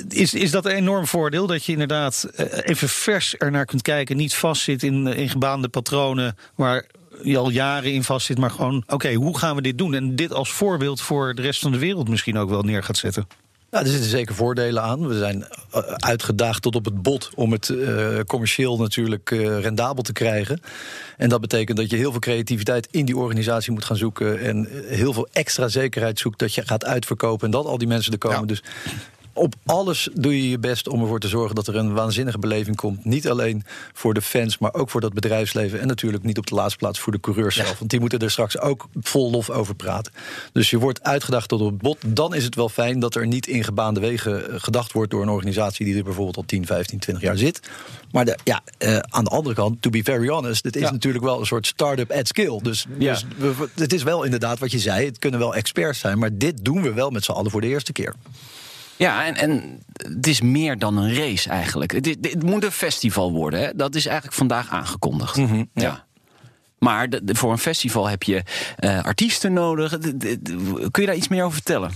is, 0.08 0.34
is 0.34 0.50
dat 0.50 0.64
een 0.64 0.72
enorm 0.72 1.06
voordeel 1.06 1.46
dat 1.46 1.64
je 1.64 1.72
inderdaad 1.72 2.28
eh, 2.34 2.46
even 2.62 2.88
vers 2.88 3.36
ernaar 3.36 3.64
kunt 3.64 3.82
kijken, 3.82 4.16
niet 4.16 4.34
vastzit 4.34 4.82
in, 4.82 5.06
eh, 5.06 5.18
in 5.18 5.28
gebaande 5.28 5.68
patronen 5.68 6.36
waar 6.54 6.86
je 7.22 7.36
al 7.36 7.50
jaren 7.50 7.92
in 7.92 8.04
vastzit, 8.04 8.38
maar 8.38 8.50
gewoon, 8.50 8.82
oké, 8.86 9.12
hoe 9.14 9.38
gaan 9.38 9.56
we 9.56 9.62
dit 9.62 9.78
doen? 9.78 9.94
En 9.94 10.16
dit 10.16 10.32
als 10.32 10.50
voorbeeld 10.52 11.00
voor 11.00 11.34
de 11.34 11.42
rest 11.42 11.60
van 11.60 11.72
de 11.72 11.78
wereld 11.78 12.08
misschien 12.08 12.38
ook 12.38 12.48
wel 12.48 12.62
neer 12.62 12.82
gaat 12.82 12.96
zetten. 12.96 13.26
Nou, 13.70 13.84
er 13.84 13.90
zitten 13.90 14.10
zeker 14.10 14.34
voordelen 14.34 14.82
aan. 14.82 15.08
We 15.08 15.18
zijn 15.18 15.44
eh, 15.70 15.80
uitgedaagd 15.96 16.62
tot 16.62 16.76
op 16.76 16.84
het 16.84 17.02
bot 17.02 17.30
om 17.34 17.52
het 17.52 17.68
eh, 17.68 18.18
commercieel 18.26 18.76
natuurlijk 18.78 19.30
eh, 19.30 19.60
rendabel 19.60 20.02
te 20.02 20.12
krijgen. 20.12 20.60
En 21.16 21.28
dat 21.28 21.40
betekent 21.40 21.76
dat 21.76 21.90
je 21.90 21.96
heel 21.96 22.10
veel 22.10 22.20
creativiteit 22.20 22.88
in 22.90 23.04
die 23.04 23.16
organisatie 23.16 23.72
moet 23.72 23.84
gaan 23.84 23.96
zoeken. 23.96 24.40
En 24.40 24.68
heel 24.86 25.12
veel 25.12 25.28
extra 25.32 25.68
zekerheid 25.68 26.18
zoekt 26.18 26.38
dat 26.38 26.54
je 26.54 26.66
gaat 26.66 26.84
uitverkopen 26.84 27.44
en 27.44 27.50
dat 27.50 27.66
al 27.66 27.78
die 27.78 27.88
mensen 27.88 28.12
er 28.12 28.18
komen. 28.18 28.40
Ja. 28.40 28.46
Dus 28.46 28.62
op 29.38 29.54
alles 29.66 30.08
doe 30.14 30.36
je 30.42 30.50
je 30.50 30.58
best 30.58 30.88
om 30.88 31.00
ervoor 31.00 31.20
te 31.20 31.28
zorgen 31.28 31.54
dat 31.54 31.66
er 31.66 31.76
een 31.76 31.94
waanzinnige 31.94 32.38
beleving 32.38 32.76
komt. 32.76 33.04
Niet 33.04 33.28
alleen 33.28 33.64
voor 33.92 34.14
de 34.14 34.22
fans, 34.22 34.58
maar 34.58 34.74
ook 34.74 34.90
voor 34.90 35.00
dat 35.00 35.12
bedrijfsleven. 35.12 35.80
En 35.80 35.86
natuurlijk 35.86 36.24
niet 36.24 36.38
op 36.38 36.46
de 36.46 36.54
laatste 36.54 36.78
plaats 36.78 36.98
voor 36.98 37.12
de 37.12 37.20
coureurs 37.20 37.54
zelf. 37.56 37.78
Want 37.78 37.90
die 37.90 38.00
moeten 38.00 38.18
er 38.18 38.30
straks 38.30 38.58
ook 38.58 38.88
vol 39.00 39.30
lof 39.30 39.50
over 39.50 39.74
praten. 39.74 40.12
Dus 40.52 40.70
je 40.70 40.78
wordt 40.78 41.02
uitgedaagd 41.02 41.48
tot 41.48 41.60
op 41.60 41.70
het 41.70 41.78
bot. 41.82 41.98
Dan 42.06 42.34
is 42.34 42.44
het 42.44 42.54
wel 42.54 42.68
fijn 42.68 43.00
dat 43.00 43.14
er 43.14 43.26
niet 43.26 43.46
in 43.46 43.64
gebaande 43.64 44.00
wegen 44.00 44.50
eh, 44.50 44.60
gedacht 44.60 44.92
wordt 44.92 45.10
door 45.10 45.22
een 45.22 45.28
organisatie 45.28 45.84
die 45.84 45.96
er 45.96 46.04
bijvoorbeeld 46.04 46.36
al 46.36 46.44
10, 46.46 46.66
15, 46.66 46.98
20 46.98 47.24
jaar 47.24 47.36
zit. 47.36 47.60
Maar 48.12 48.24
de, 48.24 48.38
ja, 48.44 48.60
eh, 48.78 48.96
aan 48.98 49.24
de 49.24 49.30
andere 49.30 49.54
kant, 49.54 49.82
to 49.82 49.90
be 49.90 50.00
very 50.02 50.28
honest, 50.28 50.64
het 50.64 50.76
is 50.76 50.82
Ja. 50.82 50.90
natuurlijk 50.90 51.24
wel 51.24 51.40
een 51.40 51.46
soort 51.46 51.66
start-up 51.66 52.10
at 52.12 52.26
scale. 52.28 52.62
Dus, 52.62 52.86
Ja. 52.98 53.12
dus 53.12 53.24
we- 53.36 53.68
het 53.74 53.92
is 53.92 54.02
wel 54.02 54.22
inderdaad 54.22 54.58
wat 54.58 54.70
je 54.70 54.78
zei. 54.78 55.06
Het 55.06 55.18
kunnen 55.18 55.40
wel 55.40 55.54
experts 55.54 55.98
zijn, 55.98 56.18
maar 56.18 56.30
dit 56.32 56.64
doen 56.64 56.82
we 56.82 56.92
wel 56.92 57.10
met 57.10 57.24
z'n 57.24 57.32
allen 57.32 57.50
voor 57.50 57.60
de 57.60 57.66
eerste 57.66 57.92
keer. 57.92 58.14
Ja, 58.98 59.24
en, 59.26 59.34
en 59.36 59.80
het 59.96 60.26
is 60.26 60.40
meer 60.40 60.78
dan 60.78 60.96
een 60.96 61.14
race 61.14 61.50
eigenlijk. 61.50 61.92
Het, 61.92 62.42
moet 62.42 62.64
een 62.64 62.72
festival 62.72 63.32
worden. 63.32 63.60
Hè? 63.60 63.70
Dat 63.74 63.94
is 63.94 64.06
eigenlijk 64.06 64.36
vandaag 64.36 64.68
aangekondigd. 64.70 65.36
Mhm, 65.36 65.64
ja. 65.74 66.06
Maar 66.78 67.10
de- 67.10 67.24
de- 67.24 67.34
voor 67.34 67.52
een 67.52 67.58
festival 67.58 68.08
heb 68.08 68.22
je 68.22 68.42
eh, 68.76 69.02
artiesten 69.04 69.52
nodig. 69.52 69.98
De- 69.98 70.38
kun 70.90 71.02
je 71.02 71.06
daar 71.08 71.16
iets 71.16 71.28
meer 71.28 71.42
over 71.42 71.54
vertellen? 71.54 71.90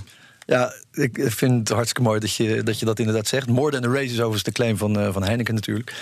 Ja, 0.47 0.73
ik 0.92 1.18
vind 1.23 1.52
het 1.59 1.68
hartstikke 1.68 2.02
mooi 2.09 2.21
dat 2.21 2.35
je 2.35 2.62
dat, 2.62 2.78
je 2.78 2.85
dat 2.85 2.99
inderdaad 2.99 3.26
zegt. 3.26 3.49
More 3.49 3.71
than 3.71 3.90
a 3.90 3.94
race 3.94 4.04
is 4.04 4.12
overigens 4.12 4.42
de 4.42 4.52
claim 4.52 4.76
van, 4.76 4.99
eh, 4.99 5.12
van 5.12 5.23
Heineken 5.25 5.54
natuurlijk. 5.54 5.94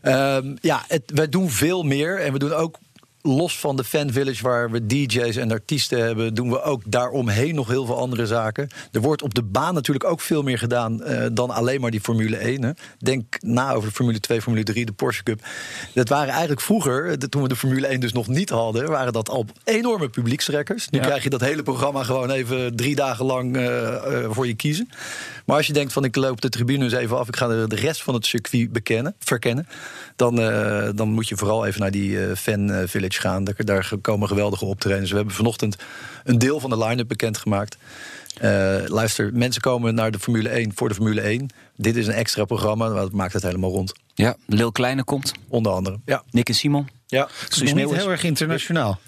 Ehm, 0.00 0.56
ja, 0.60 0.84
het, 0.88 1.02
wij 1.14 1.28
doen 1.28 1.50
veel 1.50 1.82
meer. 1.82 2.20
En 2.20 2.32
we 2.32 2.38
doen 2.38 2.52
ook 2.52 2.78
los 3.22 3.58
van 3.58 3.76
de 3.76 3.84
fan 3.84 4.12
village 4.12 4.42
waar 4.42 4.70
we 4.70 4.86
DJ's 4.86 5.36
en 5.36 5.50
artiesten 5.52 5.98
hebben, 5.98 6.34
doen 6.34 6.50
we 6.50 6.62
ook 6.62 6.82
daaromheen 6.86 7.54
nog 7.54 7.68
heel 7.68 7.86
veel 7.86 7.98
andere 7.98 8.26
zaken. 8.26 8.68
Er 8.92 9.00
wordt 9.00 9.22
op 9.22 9.34
de 9.34 9.42
baan 9.42 9.74
natuurlijk 9.74 10.04
ook 10.06 10.20
veel 10.20 10.42
meer 10.42 10.58
gedaan 10.58 11.02
eh, 11.02 11.26
dan 11.32 11.50
alleen 11.50 11.80
maar 11.80 11.90
die 11.90 12.00
Formule 12.00 12.36
1. 12.36 12.62
Hè. 12.62 12.70
Denk 12.98 13.36
na 13.40 13.72
over 13.72 13.88
de 13.88 13.94
Formule 13.94 14.20
2, 14.20 14.42
Formule 14.42 14.64
3, 14.64 14.86
de 14.86 14.92
Porsche 14.92 15.22
Cup. 15.22 15.40
Dat 15.94 16.08
waren 16.08 16.28
eigenlijk 16.30 16.60
vroeger, 16.60 17.18
de- 17.18 17.28
toen 17.28 17.42
we 17.42 17.48
de 17.48 17.56
Formule 17.56 17.86
1 17.86 18.00
dus 18.00 18.12
nog 18.12 18.28
niet 18.28 18.50
hadden, 18.50 18.88
waren 18.90 19.12
dat 19.12 19.28
al 19.28 19.46
enorme 19.64 20.08
publiekstrekkers. 20.08 20.88
Nu 20.88 20.98
Ja. 20.98 21.04
krijg 21.04 21.22
je 21.22 21.30
dat 21.30 21.40
hele 21.40 21.62
programma 21.62 22.02
gewoon 22.02 22.30
even 22.30 22.76
drie 22.76 22.94
dagen 22.94 23.24
lang 23.24 23.56
eh, 23.56 23.94
eh, 23.94 24.30
voor 24.30 24.46
je 24.46 24.54
kiezen. 24.54 24.88
Maar 25.46 25.56
als 25.56 25.66
je 25.66 25.72
denkt 25.72 25.92
van 25.92 26.04
ik 26.04 26.16
loop 26.16 26.40
de 26.40 26.48
tribune 26.48 26.84
eens 26.84 26.92
even 26.92 27.18
af, 27.18 27.28
ik 27.28 27.36
ga 27.36 27.46
de, 27.66 27.76
rest 27.76 28.02
van 28.02 28.14
het 28.14 28.26
circuit 28.26 28.72
bekennen, 28.72 29.14
verkennen. 29.18 29.66
Dan, 30.16 30.34
dan 30.96 31.08
moet 31.08 31.28
je 31.28 31.36
vooral 31.36 31.66
even 31.66 31.80
naar 31.80 31.90
die 31.90 32.24
eh, 32.26 32.36
gaan. 33.18 33.44
Daar, 33.44 33.54
daar 33.58 33.92
komen 34.00 34.28
geweldige 34.28 34.64
optredens. 34.64 35.10
We 35.10 35.16
hebben 35.16 35.34
vanochtend 35.34 35.76
een 36.24 36.38
deel 36.38 36.60
van 36.60 36.70
de 36.70 36.78
line-up 36.78 37.08
bekendgemaakt. 37.08 37.76
Eh 38.40 38.76
luister, 38.86 39.30
mensen 39.32 39.62
komen 39.62 39.94
naar 39.94 40.10
de 40.10 40.18
Formule 40.18 40.48
1 40.48 40.72
voor 40.74 40.88
de 40.88 40.94
Formule 40.94 41.20
1. 41.20 41.48
Dit 41.76 41.96
is 41.96 42.06
een 42.06 42.12
extra 42.12 42.44
programma, 42.44 42.88
dat 42.88 43.12
maakt 43.12 43.32
het 43.32 43.42
helemaal 43.42 43.70
rond. 43.70 43.92
Ja, 44.14 44.36
Lil 44.46 44.72
Kleine 44.72 45.04
komt. 45.04 45.32
Onder 45.48 45.72
andere. 45.72 46.00
Ja. 46.04 46.22
Nick 46.30 46.48
en 46.48 46.54
Simon. 46.54 46.88
ja. 47.06 47.28
Het 47.40 47.52
is 47.52 47.62
nog 47.62 47.74
niet 47.74 47.94
heel 47.94 48.10
erg 48.10 48.24
internationaal. 48.24 49.00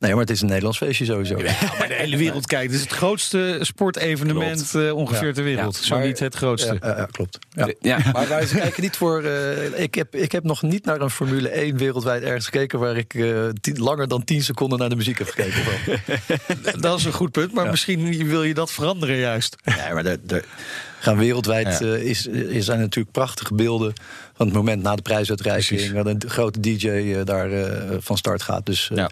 Nee, 0.00 0.10
maar 0.10 0.20
het 0.20 0.30
is 0.30 0.40
een 0.40 0.46
Nederlands 0.46 0.78
feestje 0.78 1.04
sowieso. 1.04 1.34
Maar 1.78 1.88
de 1.88 1.94
hele 1.94 2.16
wereld 2.16 2.46
kijkt. 2.46 2.66
Het 2.72 2.74
is 2.80 2.86
het 2.86 2.96
grootste 2.96 3.58
sportevenement 3.60 4.74
eh, 4.74 4.92
ongeveer 4.96 5.26
Ja. 5.26 5.32
ter 5.34 5.44
wereld. 5.44 5.76
Ja, 5.76 5.82
Zo 5.84 5.96
maar- 5.96 6.06
niet 6.06 6.18
het 6.18 6.34
grootste. 6.34 6.78
Ja, 6.80 6.88
ja, 6.88 6.96
ja, 6.96 7.04
klopt. 7.10 7.38
Ja. 7.54 7.72
Ja. 7.80 7.98
Maar 8.12 8.28
wij 8.28 8.44
kijken 8.62 8.82
niet 8.82 8.96
voor. 8.96 9.22
eh, 9.24 9.80
ik, 9.82 9.94
heb, 9.94 10.14
ik 10.14 10.32
heb 10.32 10.44
nog 10.44 10.62
niet 10.62 10.84
naar 10.84 11.00
een 11.00 11.10
Formule 11.10 11.48
1 11.48 11.76
wereldwijd 11.76 12.22
ergens 12.22 12.44
gekeken 12.44 12.78
waar 12.78 12.96
ik 12.96 13.14
eh, 13.14 13.48
tien- 13.60 13.78
langer 13.78 14.08
dan 14.08 14.24
10 14.24 14.42
seconden 14.42 14.78
naar 14.78 14.88
de 14.88 14.96
muziek 14.96 15.18
heb 15.18 15.28
gekeken. 15.28 15.62
Dat 16.80 16.98
is 16.98 17.04
een 17.04 17.12
goed 17.12 17.30
punt, 17.30 17.52
maar 17.52 17.70
misschien 17.70 18.26
wil 18.28 18.42
je 18.42 18.54
dat 18.54 18.72
veranderen 18.72 19.16
juist. 19.16 19.56
nee, 19.64 19.92
maar 19.94 20.06
er, 20.06 20.18
er 20.26 20.44
gaan 21.00 21.16
wereldwijd 21.18 21.78
Ja. 21.78 21.86
eh, 21.86 22.02
is, 22.02 22.26
is 22.26 22.64
zijn 22.64 22.78
natuurlijk 22.80 23.12
prachtige 23.12 23.54
beelden 23.54 23.92
van 24.40 24.48
het 24.48 24.56
moment 24.58 24.82
na 24.82 24.94
de 24.96 25.02
prijsuitreiking. 25.02 25.92
Dat 25.92 26.06
een 26.06 26.22
grote 26.26 26.60
DJ 26.60 26.88
eh, 26.88 27.24
daar 27.24 27.52
eh, 27.52 27.96
van 28.00 28.16
start 28.16 28.42
gaat. 28.42 28.66
Dus 28.66 28.90
eh, 28.90 28.96
Ja. 28.96 29.10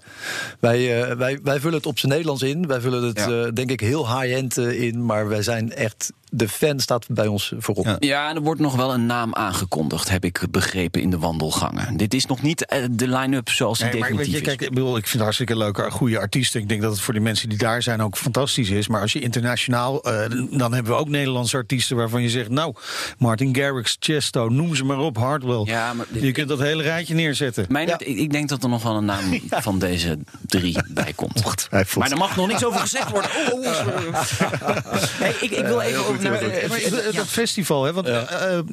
wij, 0.61 1.17
wij, 1.17 1.39
wij 1.43 1.61
vullen 1.61 1.77
het 1.77 1.87
op 1.87 1.99
zijn 1.99 2.13
Nederlands 2.13 2.43
in. 2.43 2.67
Wij 2.67 2.81
vullen 2.81 3.03
het 3.03 3.19
Ja. 3.19 3.51
denk 3.51 3.71
ik 3.71 3.81
heel 3.81 4.21
high-end 4.21 4.57
in. 4.57 5.05
Maar 5.05 5.29
wij 5.29 5.43
zijn 5.43 5.73
echt 5.73 6.13
de 6.31 6.49
fan 6.49 6.81
staat 6.81 7.07
bij 7.11 7.27
ons 7.27 7.53
voorop. 7.59 7.85
Ja. 7.85 7.97
Ja, 7.99 8.35
er 8.35 8.41
wordt 8.41 8.61
nog 8.61 8.77
wel 8.77 8.93
een 8.95 9.07
naam 9.07 9.35
aangekondigd, 9.35 10.09
heb 10.09 10.25
ik 10.25 10.43
begrepen 10.51 11.01
in 11.03 11.11
de 11.11 11.19
wandelgangen. 11.19 11.97
Dit 11.97 12.15
is 12.15 12.27
nog 12.27 12.43
niet 12.43 12.67
de 12.91 13.09
line-up 13.09 13.49
zoals 13.49 13.79
die 13.79 13.87
Nee, 13.89 13.99
maar 14.01 14.09
weet 14.09 14.19
definitief 14.19 14.45
je, 14.45 14.51
is. 14.51 14.57
kijk, 14.57 14.69
ik, 14.71 14.75
bedoel, 14.75 14.97
ik 14.97 15.03
vind 15.03 15.13
het 15.13 15.23
hartstikke 15.23 15.57
leuke, 15.57 15.91
goede 15.91 16.19
artiesten. 16.19 16.61
Ik 16.61 16.69
denk 16.69 16.83
dat 16.83 16.91
het 16.91 17.01
voor 17.01 17.15
de 17.15 17.21
mensen 17.21 17.49
die 17.49 17.59
daar 17.59 17.83
zijn 17.83 18.03
ook 18.03 18.17
fantastisch 18.17 18.71
is. 18.71 18.89
Maar 18.89 19.01
als 19.01 19.13
je 19.13 19.21
internationaal, 19.21 20.03
dan 20.51 20.73
hebben 20.75 20.93
we 20.93 20.99
ook 20.99 21.09
Nederlandse 21.09 21.57
artiesten 21.57 21.97
waarvan 21.97 22.23
je 22.23 22.31
zegt, 22.31 22.49
nou, 22.49 22.75
Martin 23.19 23.55
Garrix, 23.57 23.97
Chesto, 24.01 24.49
noem 24.49 24.75
ze 24.75 24.85
maar 24.85 24.99
op, 24.99 25.17
Hardwell. 25.19 25.63
Ja, 25.65 25.93
maar 25.95 26.07
dit- 26.09 26.23
je 26.23 26.33
kunt 26.33 26.49
dat 26.49 26.59
hele 26.59 26.83
rijtje 26.83 27.15
neerzetten. 27.15 27.67
Mijn, 27.69 27.89
ik, 27.89 28.01
ik 28.01 28.31
denk 28.33 28.49
dat 28.49 28.63
er 28.63 28.69
nog 28.69 28.83
wel 28.83 28.97
een 28.97 29.05
naam 29.05 29.41
van 29.69 29.79
deze 29.79 30.19
drie 30.47 30.77
bij 30.89 31.13
komt. 31.13 31.43
Maar 31.99 32.11
er 32.11 32.17
mag 32.17 32.37
nog 32.37 32.47
niks 32.47 32.65
over 32.65 32.81
gezegd 32.81 33.11
worden. 33.11 33.31
Oh, 33.53 33.65
oh. 33.67 34.23
Hey, 35.19 35.31
ik, 35.41 35.51
ik 35.51 35.65
wil 35.67 35.81
even 35.81 36.07
over 36.07 36.23
naar 36.23 36.33
Maar, 36.69 36.81
Ja. 36.81 37.11
dat 37.13 37.27
festival, 37.29 37.85
hè, 37.85 37.93
want 37.93 38.07
eh, 38.07 38.57
eh, 38.59 38.65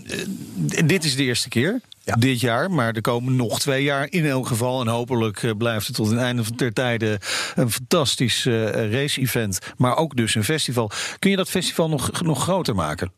dit 0.85 1.03
is 1.03 1.15
de 1.15 1.23
eerste 1.23 1.49
keer. 1.49 1.81
Ja. 2.03 2.15
Dit 2.15 2.39
jaar, 2.39 2.71
maar 2.71 2.93
er 2.93 3.01
komen 3.01 3.35
nog 3.35 3.59
twee 3.59 3.83
jaar 3.83 4.07
in 4.09 4.25
elk 4.25 4.47
geval. 4.47 4.81
En 4.81 4.87
hopelijk 4.87 5.43
eh, 5.43 5.51
blijft 5.57 5.87
het 5.87 5.95
tot 5.95 6.09
het 6.09 6.19
einde 6.19 6.43
van 6.43 6.55
ter 6.55 6.73
tijde 6.73 7.19
een 7.55 7.71
fantastisch 7.71 8.45
race-event. 8.71 9.59
Maar 9.77 9.97
ook 9.97 10.15
dus 10.15 10.35
een 10.35 10.43
festival. 10.43 10.91
Kun 11.19 11.29
je 11.29 11.35
dat 11.37 11.49
festival 11.49 11.89
nog, 11.89 12.21
nog 12.21 12.43
groter 12.43 12.75
maken? 12.75 13.11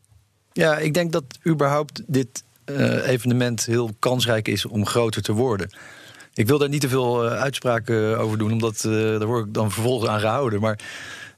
Ja, 0.52 0.76
ik 0.78 0.94
denk 0.94 1.12
dat 1.12 1.24
überhaupt 1.46 2.02
dit 2.06 2.42
eh, 2.68 3.08
evenement 3.08 3.66
heel 3.66 3.90
kansrijk 3.98 4.48
is 4.48 4.66
om 4.66 4.86
groter 4.86 5.22
te 5.22 5.32
worden. 5.32 5.70
Ik 6.34 6.46
wil 6.46 6.58
daar 6.58 6.68
niet 6.68 6.80
te 6.80 6.88
veel 6.88 7.24
eh, 7.24 7.40
uitspraken 7.40 8.18
over 8.18 8.38
doen, 8.38 8.52
omdat 8.52 8.84
eh, 8.84 8.92
daar 8.92 9.26
word 9.26 9.46
ik 9.46 9.54
dan 9.54 9.70
vervolgens 9.70 10.10
aan 10.10 10.20
gehouden. 10.20 10.60
Maar 10.60 10.78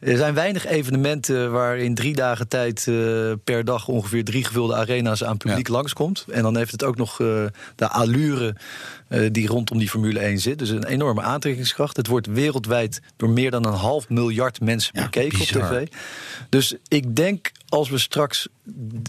er 0.00 0.16
zijn 0.16 0.34
weinig 0.34 0.66
evenementen 0.66 1.52
waar 1.52 1.78
in 1.78 1.94
drie 1.94 2.14
dagen 2.14 2.48
tijd 2.48 2.86
eh, 2.88 2.94
per 3.44 3.64
dag 3.64 3.88
ongeveer 3.88 4.24
drie 4.24 4.44
gevulde 4.44 4.74
arena's 4.74 5.24
aan 5.24 5.36
publiek 5.36 5.68
langskomt. 5.68 6.24
En 6.30 6.42
dan 6.42 6.56
heeft 6.56 6.72
het 6.72 6.84
ook 6.84 6.96
nog 6.96 7.20
eh, 7.20 7.44
de 7.76 7.88
allure 7.88 8.56
eh, 9.08 9.28
die 9.32 9.46
rondom 9.46 9.78
die 9.78 9.88
Formule 9.88 10.18
1 10.18 10.38
zit. 10.38 10.58
Dus 10.58 10.68
een 10.68 10.84
enorme 10.84 11.22
aantrekkingskracht. 11.22 11.96
Het 11.96 12.06
wordt 12.06 12.26
wereldwijd 12.26 13.00
door 13.16 13.30
meer 13.30 13.50
dan 13.50 13.66
een 13.66 13.72
half 13.72 14.08
miljard 14.08 14.60
mensen 14.60 14.92
Ja, 14.94 15.02
bekeken 15.02 15.38
bizar. 15.38 15.62
op 15.62 15.68
tv. 15.68 15.86
Dus 16.48 16.74
ik 16.88 17.16
denk 17.16 17.50
als 17.68 17.88
we 17.88 17.98
straks 17.98 18.48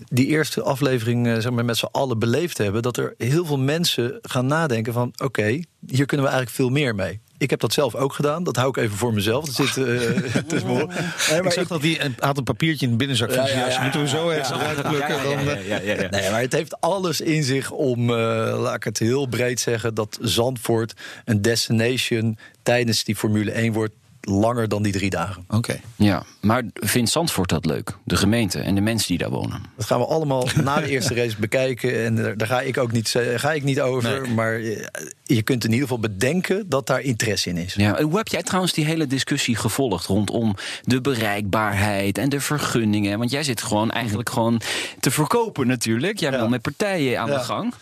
die 0.09 0.27
eerste 0.27 0.61
aflevering 0.61 1.41
zeg 1.41 1.51
maar, 1.51 1.65
met 1.65 1.77
z'n 1.77 1.87
allen 1.91 2.19
beleefd 2.19 2.57
hebben, 2.57 2.81
dat 2.81 2.97
er 2.97 3.13
heel 3.17 3.45
veel 3.45 3.59
mensen 3.59 4.19
gaan 4.21 4.45
nadenken 4.45 4.93
van 4.93 5.13
oké, 5.23 5.59
hier 5.87 6.05
kunnen 6.05 6.25
we 6.25 6.31
eigenlijk 6.31 6.49
veel 6.49 6.69
meer 6.69 6.95
mee. 6.95 7.19
Ik 7.41 7.49
heb 7.49 7.59
dat 7.59 7.73
zelf 7.73 7.95
ook 7.95 8.13
gedaan. 8.13 8.43
Dat 8.43 8.55
hou 8.55 8.69
ik 8.69 8.77
even 8.77 8.97
voor 8.97 9.13
mezelf. 9.13 9.45
Dat 9.45 9.55
zit 9.55 9.73
tussen 10.47 10.69
oren. 10.69 10.87
Nee, 10.87 11.41
ik 11.41 11.51
zag 11.51 11.63
ik- 11.63 11.67
dat 11.67 11.81
hij 11.81 12.01
een, 12.05 12.15
had 12.19 12.37
een 12.37 12.43
papiertje 12.43 12.85
in 12.85 12.91
de 12.91 12.97
binnenzak 12.97 13.31
van 13.31 13.41
Ja, 13.43 13.47
zijn 13.47 13.59
ja, 13.59 13.65
jas. 13.65 13.75
ja, 13.75 13.81
Moeten 13.81 14.01
we 14.01 14.07
zo 14.07 14.29
even 14.29 14.55
eruit 14.55 14.81
plukken? 14.81 15.15
Eh, 15.15 16.09
Nee, 16.11 16.31
maar 16.31 16.41
het 16.41 16.53
heeft 16.53 16.81
alles 16.81 17.21
in 17.21 17.43
zich 17.43 17.71
om, 17.71 18.09
eh, 18.09 18.15
laat 18.61 18.75
ik 18.75 18.83
het 18.83 18.99
heel 18.99 19.25
breed 19.25 19.59
zeggen, 19.59 19.93
dat 19.93 20.17
Zandvoort 20.21 20.93
een 21.25 21.41
destination 21.41 22.37
tijdens 22.63 23.03
die 23.03 23.15
Formule 23.15 23.51
1 23.51 23.73
wordt 23.73 23.93
langer 24.21 24.67
dan 24.67 24.83
die 24.83 24.91
drie 24.91 25.09
dagen. 25.09 25.45
Oké. 25.49 25.79
Ja, 25.95 26.23
maar 26.41 26.63
vindt 26.73 27.09
Zandvoort 27.11 27.49
dat 27.49 27.65
leuk? 27.65 27.97
De 28.03 28.15
gemeente 28.15 28.59
en 28.59 28.75
de 28.75 28.81
mensen 28.81 29.07
die 29.07 29.17
daar 29.17 29.29
wonen? 29.29 29.63
Dat 29.77 29.85
gaan 29.85 29.99
we 29.99 30.05
allemaal 30.05 30.47
na 30.63 30.79
de 30.79 30.89
eerste 30.89 31.13
race 31.13 31.35
bekijken. 31.47 32.03
En 32.05 32.15
daar- 32.15 32.37
daar 32.37 32.47
ga 32.47 32.61
ik 32.61 32.77
ook 32.77 32.91
niet, 32.91 33.07
ze- 33.07 33.33
ga 33.35 33.51
ik 33.53 33.63
niet 33.63 33.81
over. 33.81 34.21
Nee. 34.21 34.33
Maar 34.33 34.59
je, 34.59 34.89
je 35.23 35.41
kunt 35.41 35.63
in 35.63 35.69
ieder 35.71 35.87
geval 35.87 35.99
bedenken 36.01 36.69
dat 36.69 36.87
daar 36.87 37.01
interesse 37.01 37.49
in 37.49 37.57
is. 37.57 37.73
Ja, 37.73 37.97
en 37.97 38.03
hoe 38.05 38.17
heb 38.17 38.27
jij 38.27 38.43
trouwens 38.43 38.73
die 38.73 38.85
hele 38.85 39.07
discussie 39.07 39.55
gevolgd 39.55 40.05
rondom 40.05 40.55
de 40.83 41.01
bereikbaarheid 41.01 42.17
en 42.17 42.29
de 42.29 42.39
vergunningen? 42.39 43.17
Want 43.17 43.31
jij 43.31 43.43
zit 43.43 43.61
gewoon 43.61 43.91
eigenlijk 43.91 44.29
gewoon 44.29 44.61
te 44.99 45.11
verkopen 45.11 45.67
natuurlijk. 45.67 46.19
Jij 46.19 46.31
Ja. 46.31 46.37
wil 46.37 46.49
met 46.49 46.61
partijen 46.61 47.19
aan 47.19 47.27
Ja. 47.29 47.37
de 47.37 47.43
gang. 47.43 47.73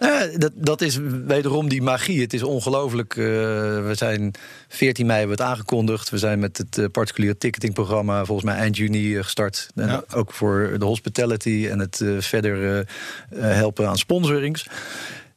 Ja, 0.00 0.26
dat, 0.36 0.52
dat 0.54 0.80
is 0.80 0.96
wederom 1.26 1.68
die 1.68 1.82
magie. 1.82 2.20
Het 2.20 2.32
is 2.32 2.42
ongelooflijk. 2.42 3.16
eh, 3.16 3.24
we 3.24 3.90
zijn 3.92 4.32
14 4.68 5.06
mei 5.06 5.18
hebben 5.18 5.36
we 5.36 5.42
het 5.42 5.52
aangekondigd. 5.52 6.10
We 6.10 6.18
zijn 6.18 6.38
met 6.38 6.56
het 6.58 6.78
eh, 6.78 6.84
particuliere 6.92 7.36
ticketingprogramma 7.38 8.24
volgens 8.24 8.46
mij 8.46 8.56
eind 8.56 8.76
juni 8.76 9.16
eh, 9.16 9.22
gestart. 9.24 9.68
En 9.74 9.88
Ja. 9.88 10.04
ook 10.14 10.32
voor 10.32 10.76
de 10.78 10.84
hospitality 10.84 11.66
en 11.70 11.78
het 11.78 12.00
eh, 12.00 12.08
verder 12.18 12.64
eh, 12.64 12.78
eh, 13.50 13.56
helpen 13.56 13.88
aan 13.88 13.98
sponsorings. 13.98 14.66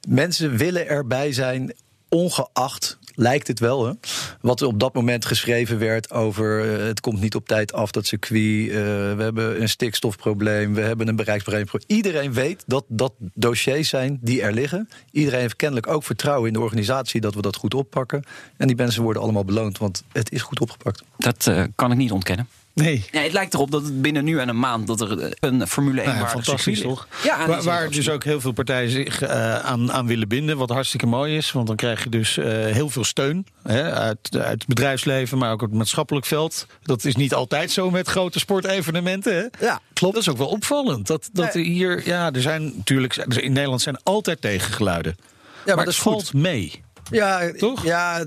Mensen 0.08 0.58
willen 0.58 0.88
erbij 0.88 1.34
zijn, 1.34 1.73
ongeacht. 2.10 2.97
Lijkt 3.15 3.47
het 3.47 3.60
wel, 3.60 3.86
hè? 3.86 3.93
Wat 4.41 4.62
er 4.62 4.67
op 4.67 4.80
dat 4.80 4.93
moment 4.93 5.26
geschreven 5.26 5.80
werd 5.80 6.12
over 6.12 6.73
eh, 6.73 6.86
het 6.86 6.99
komt 6.99 7.21
niet 7.21 7.36
op 7.36 7.47
tijd 7.47 7.73
af, 7.73 7.91
dat 7.91 8.06
circuit. 8.06 8.69
eh, 8.69 8.76
we 9.15 9.23
hebben 9.23 9.62
een 9.62 9.69
stikstofprobleem, 9.69 10.73
we 10.73 10.82
hebben 10.82 11.08
een 11.08 11.15
bereiksprobleem. 11.15 11.67
Iedereen 11.88 12.34
weet 12.34 12.63
dat 12.67 12.86
dat 12.88 13.13
dossiers 13.34 13.89
zijn 13.89 14.17
die 14.21 14.41
er 14.41 14.54
liggen. 14.54 14.89
Iedereen 15.12 15.39
heeft 15.39 15.56
kennelijk 15.56 15.88
ook 15.88 16.04
vertrouwen 16.04 16.47
in 16.47 16.54
de 16.54 16.62
organisatie 16.62 17.21
dat 17.21 17.36
we 17.36 17.41
dat 17.41 17.56
goed 17.56 17.73
oppakken. 17.73 18.23
En 18.58 18.67
die 18.67 18.76
mensen 18.76 19.04
worden 19.04 19.21
allemaal 19.21 19.45
beloond, 19.45 19.78
want 19.78 20.04
het 20.12 20.32
is 20.32 20.41
goed 20.41 20.60
opgepakt. 20.60 21.04
Dat 21.17 21.47
eh, 21.47 21.63
kan 21.76 21.91
ik 21.91 21.97
niet 21.97 22.12
ontkennen. 22.12 22.47
Nee. 22.73 23.05
Nee, 23.12 23.23
het 23.23 23.33
lijkt 23.33 23.53
erop 23.53 23.71
dat 23.71 23.83
het 23.83 24.01
binnen 24.01 24.23
nu 24.23 24.39
en 24.39 24.49
een 24.49 24.59
maand 24.59 24.88
dat 24.88 25.01
er 25.01 25.19
eh, 25.19 25.31
een 25.39 25.67
Formule 25.67 26.01
1 26.01 26.09
Nou 26.09 26.23
ja, 26.23 26.29
fantastisch 26.29 26.81
toch? 26.81 27.07
Ja, 27.23 27.62
waar 27.62 27.89
dus 27.89 28.09
ook 28.09 28.23
heel 28.23 28.41
veel 28.41 28.51
partijen 28.51 28.89
zich 28.89 29.21
eh, 29.21 29.59
aan, 29.59 29.91
aan 29.91 30.07
willen 30.07 30.27
binden. 30.27 30.57
Wat 30.57 30.69
hartstikke 30.69 31.05
mooi 31.05 31.38
is. 31.38 31.51
Want 31.51 31.67
dan 31.67 31.75
krijg 31.75 32.03
je 32.03 32.09
dus 32.09 32.38
eh, 32.38 32.45
heel 32.51 32.89
veel 32.89 33.03
steun 33.03 33.45
hè, 33.63 33.91
uit, 33.91 34.29
uit 34.31 34.51
het 34.51 34.67
bedrijfsleven, 34.67 35.38
maar 35.38 35.51
ook 35.51 35.62
het 35.62 35.73
maatschappelijk 35.73 36.25
veld. 36.25 36.67
Dat 36.83 37.03
is 37.03 37.15
niet 37.15 37.33
altijd 37.33 37.71
zo 37.71 37.89
met 37.89 38.07
grote 38.07 38.39
sportevenementen. 38.39 39.36
Hè? 39.36 39.65
Ja, 39.65 39.81
klopt. 39.93 40.13
Dat 40.13 40.23
is 40.23 40.29
ook 40.29 40.38
wel 40.38 40.47
opvallend. 40.47 41.07
Dat, 41.07 41.29
dat 41.33 41.55
er 41.55 41.62
hier, 41.62 42.01
ja, 42.05 42.31
er 42.31 42.41
zijn 42.41 42.73
natuurlijk, 42.75 43.15
in 43.15 43.53
Nederland 43.53 43.81
zijn 43.81 43.97
altijd 44.03 44.41
tegengeluiden. 44.41 45.15
Ja, 45.17 45.23
maar, 45.65 45.75
maar 45.75 45.86
het 45.86 45.95
dat 45.95 46.03
goed. 46.03 46.13
valt 46.13 46.33
mee. 46.33 46.83
Ja, 47.12 47.51
Toch? 47.51 47.83
Ja, 47.83 48.23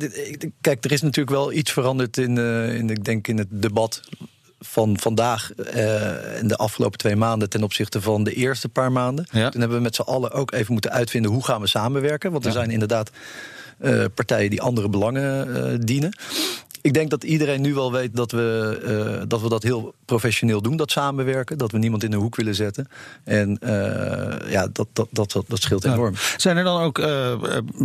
kijk, 0.61 0.85
er 0.85 0.93
is 0.93 1.03
natuurlijk 1.03 1.37
wel 1.37 1.53
iets 1.53 1.73
veranderd 1.73 2.17
in, 2.17 2.39
in 2.69 2.91
ik 2.91 3.05
denk 3.05 3.29
in 3.29 3.39
het 3.39 3.49
debat 3.51 4.03
van 4.61 4.99
vandaag 4.99 5.53
eh 5.53 6.39
en 6.39 6.49
de 6.49 6.57
afgelopen 6.57 6.99
twee 6.99 7.17
maanden 7.17 7.49
ten 7.49 7.63
opzichte 7.63 8.01
van 8.01 8.25
de 8.25 8.33
eerste 8.33 8.69
paar 8.69 8.93
maanden. 8.93 9.27
Ja. 9.31 9.49
Toen 9.49 9.61
hebben 9.61 9.79
we 9.79 9.85
met 9.85 9.95
z'n 9.95 10.03
allen 10.03 10.33
ook 10.33 10.53
even 10.53 10.73
moeten 10.73 10.91
uitvinden 10.91 11.31
hoe 11.31 11.45
gaan 11.45 11.61
we 11.61 11.67
samenwerken. 11.67 12.33
Want 12.33 12.47
er 12.47 12.53
zijn 12.53 12.71
inderdaad 12.71 13.11
eh, 13.79 14.05
partijen 14.15 14.51
die 14.51 14.63
andere 14.63 14.89
belangen 14.89 15.57
eh, 15.57 15.79
dienen. 15.81 16.17
Ik 16.87 16.95
denk 16.95 17.11
dat 17.11 17.25
iedereen 17.25 17.61
nu 17.61 17.75
wel 17.75 17.93
weet 17.93 18.17
dat 18.17 18.31
we, 18.31 18.79
eh, 18.85 19.23
dat 19.29 19.41
we 19.41 19.49
dat 19.49 19.63
heel 19.63 19.95
professioneel 20.05 20.63
doen, 20.63 20.77
dat 20.77 20.91
samenwerken. 20.91 21.59
Dat 21.59 21.73
we 21.73 21.79
niemand 21.79 22.05
in 22.05 22.13
een 22.13 22.21
hoek 22.21 22.37
willen 22.37 22.55
zetten. 22.55 22.89
En 23.25 23.59
eh, 23.59 24.51
ja, 24.51 24.69
dat, 24.73 24.89
dat, 24.93 25.09
dat, 25.11 25.33
dat, 25.33 25.45
dat 25.49 25.63
scheelt 25.63 25.85
enorm. 25.85 26.15
Zijn 26.37 26.57
er 26.57 26.65
dan 26.65 26.81
ook 26.81 26.99
eh, 26.99 27.37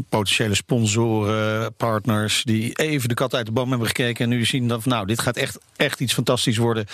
potentiële 0.10 0.56
sponsoren, 0.56 1.74
partners 1.74 2.44
die 2.44 2.74
even 2.74 3.10
de 3.10 3.16
kat 3.16 3.36
uit 3.36 3.46
de 3.46 3.52
boom 3.52 3.70
hebben 3.70 3.88
gekeken 3.88 4.24
en 4.24 4.30
nu 4.30 4.46
zien 4.46 4.68
dat 4.68 4.86
nou, 4.86 5.06
dit 5.06 5.22
gaat 5.22 5.38
echt, 5.38 5.60
echt 5.76 6.00
iets 6.00 6.14
fantastisch 6.14 6.58
worden. 6.58 6.86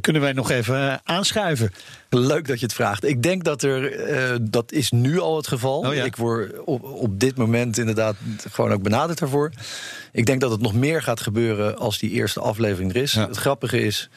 Kunnen 0.00 0.22
wij 0.22 0.32
nog 0.32 0.50
even 0.50 1.00
aanschuiven? 1.04 1.72
Leuk 2.10 2.46
dat 2.48 2.58
je 2.60 2.64
het 2.66 2.74
vraagt. 2.74 3.04
Ik 3.04 3.22
denk 3.22 3.44
dat 3.44 3.62
er, 3.62 3.92
eh, 3.92 4.36
dat 4.40 4.72
is 4.72 4.90
nu 4.90 5.18
al 5.20 5.36
het 5.36 5.46
geval. 5.48 5.78
Oh 5.78 5.94
ja. 5.94 6.04
Ik 6.04 6.16
word 6.16 6.60
op, 6.64 6.82
op 6.84 7.20
dit 7.20 7.36
moment 7.36 7.78
inderdaad 7.78 8.16
gewoon 8.50 8.72
ook 8.72 8.82
benaderd 8.82 9.18
daarvoor. 9.18 9.50
Ik 10.12 10.26
denk 10.26 10.40
dat 10.40 10.50
het 10.50 10.60
nog 10.60 10.74
meer 10.74 11.02
gaat 11.02 11.20
gebeuren 11.20 11.76
als 11.78 11.98
die 11.98 12.10
eerste 12.10 12.40
aflevering 12.40 12.94
er 12.94 13.02
is. 13.02 13.12
Ja. 13.12 13.26
Het 13.26 13.36
grappige 13.36 13.80
is 13.80 14.08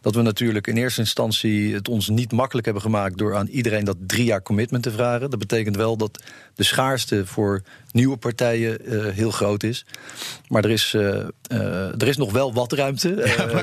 dat 0.00 0.14
we 0.14 0.22
natuurlijk 0.22 0.66
in 0.66 0.76
eerste 0.76 1.00
instantie 1.00 1.74
het 1.74 1.88
ons 1.88 2.08
niet 2.08 2.32
makkelijk 2.32 2.64
hebben 2.64 2.82
gemaakt 2.84 3.18
door 3.18 3.36
aan 3.36 3.46
iedereen 3.46 3.84
dat 3.84 3.96
drie 4.06 4.24
jaar 4.24 4.42
commitment 4.42 4.82
te 4.82 4.90
vragen. 4.90 5.30
Dat 5.30 5.38
betekent 5.38 5.76
wel 5.76 5.96
dat 5.96 6.22
de 6.54 6.64
schaarste 6.64 7.26
voor 7.26 7.62
nieuwe 7.92 8.16
partijen 8.16 8.86
eh, 8.86 9.06
heel 9.14 9.30
groot 9.30 9.62
is. 9.62 9.84
Maar 10.48 10.64
er 10.64 10.70
is, 10.70 10.94
eh, 10.94 11.24
er 12.02 12.08
is 12.08 12.16
nog 12.16 12.32
wel 12.32 12.52
wat 12.52 12.72
ruimte. 12.72 13.08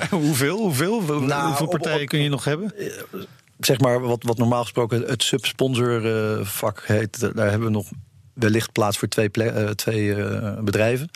Hoeveel? 0.10 0.58
Hoeveel? 0.58 1.02
Hoe- 1.02 1.26
nou, 1.26 1.48
hoeveel 1.48 1.66
op- 1.66 1.72
partijen 1.72 2.02
op- 2.02 2.08
kun 2.08 2.22
je 2.22 2.30
nog 2.30 2.44
hebben? 2.44 2.74
Zeg 3.60 3.80
maar 3.80 4.00
wat, 4.00 4.24
wat 4.24 4.38
normaal 4.38 4.62
gesproken 4.62 5.02
het 5.02 5.24
subsponsorvak 5.24 6.84
heet. 6.86 7.20
Daar 7.20 7.50
hebben 7.50 7.68
we 7.68 7.74
nog 7.74 7.90
wellicht 8.34 8.72
plaats 8.72 8.98
voor 8.98 9.08
twee, 9.08 9.30
eh, 9.32 9.70
twee 9.70 10.16
eh, 10.16 10.60
bedrijven. 10.60 11.10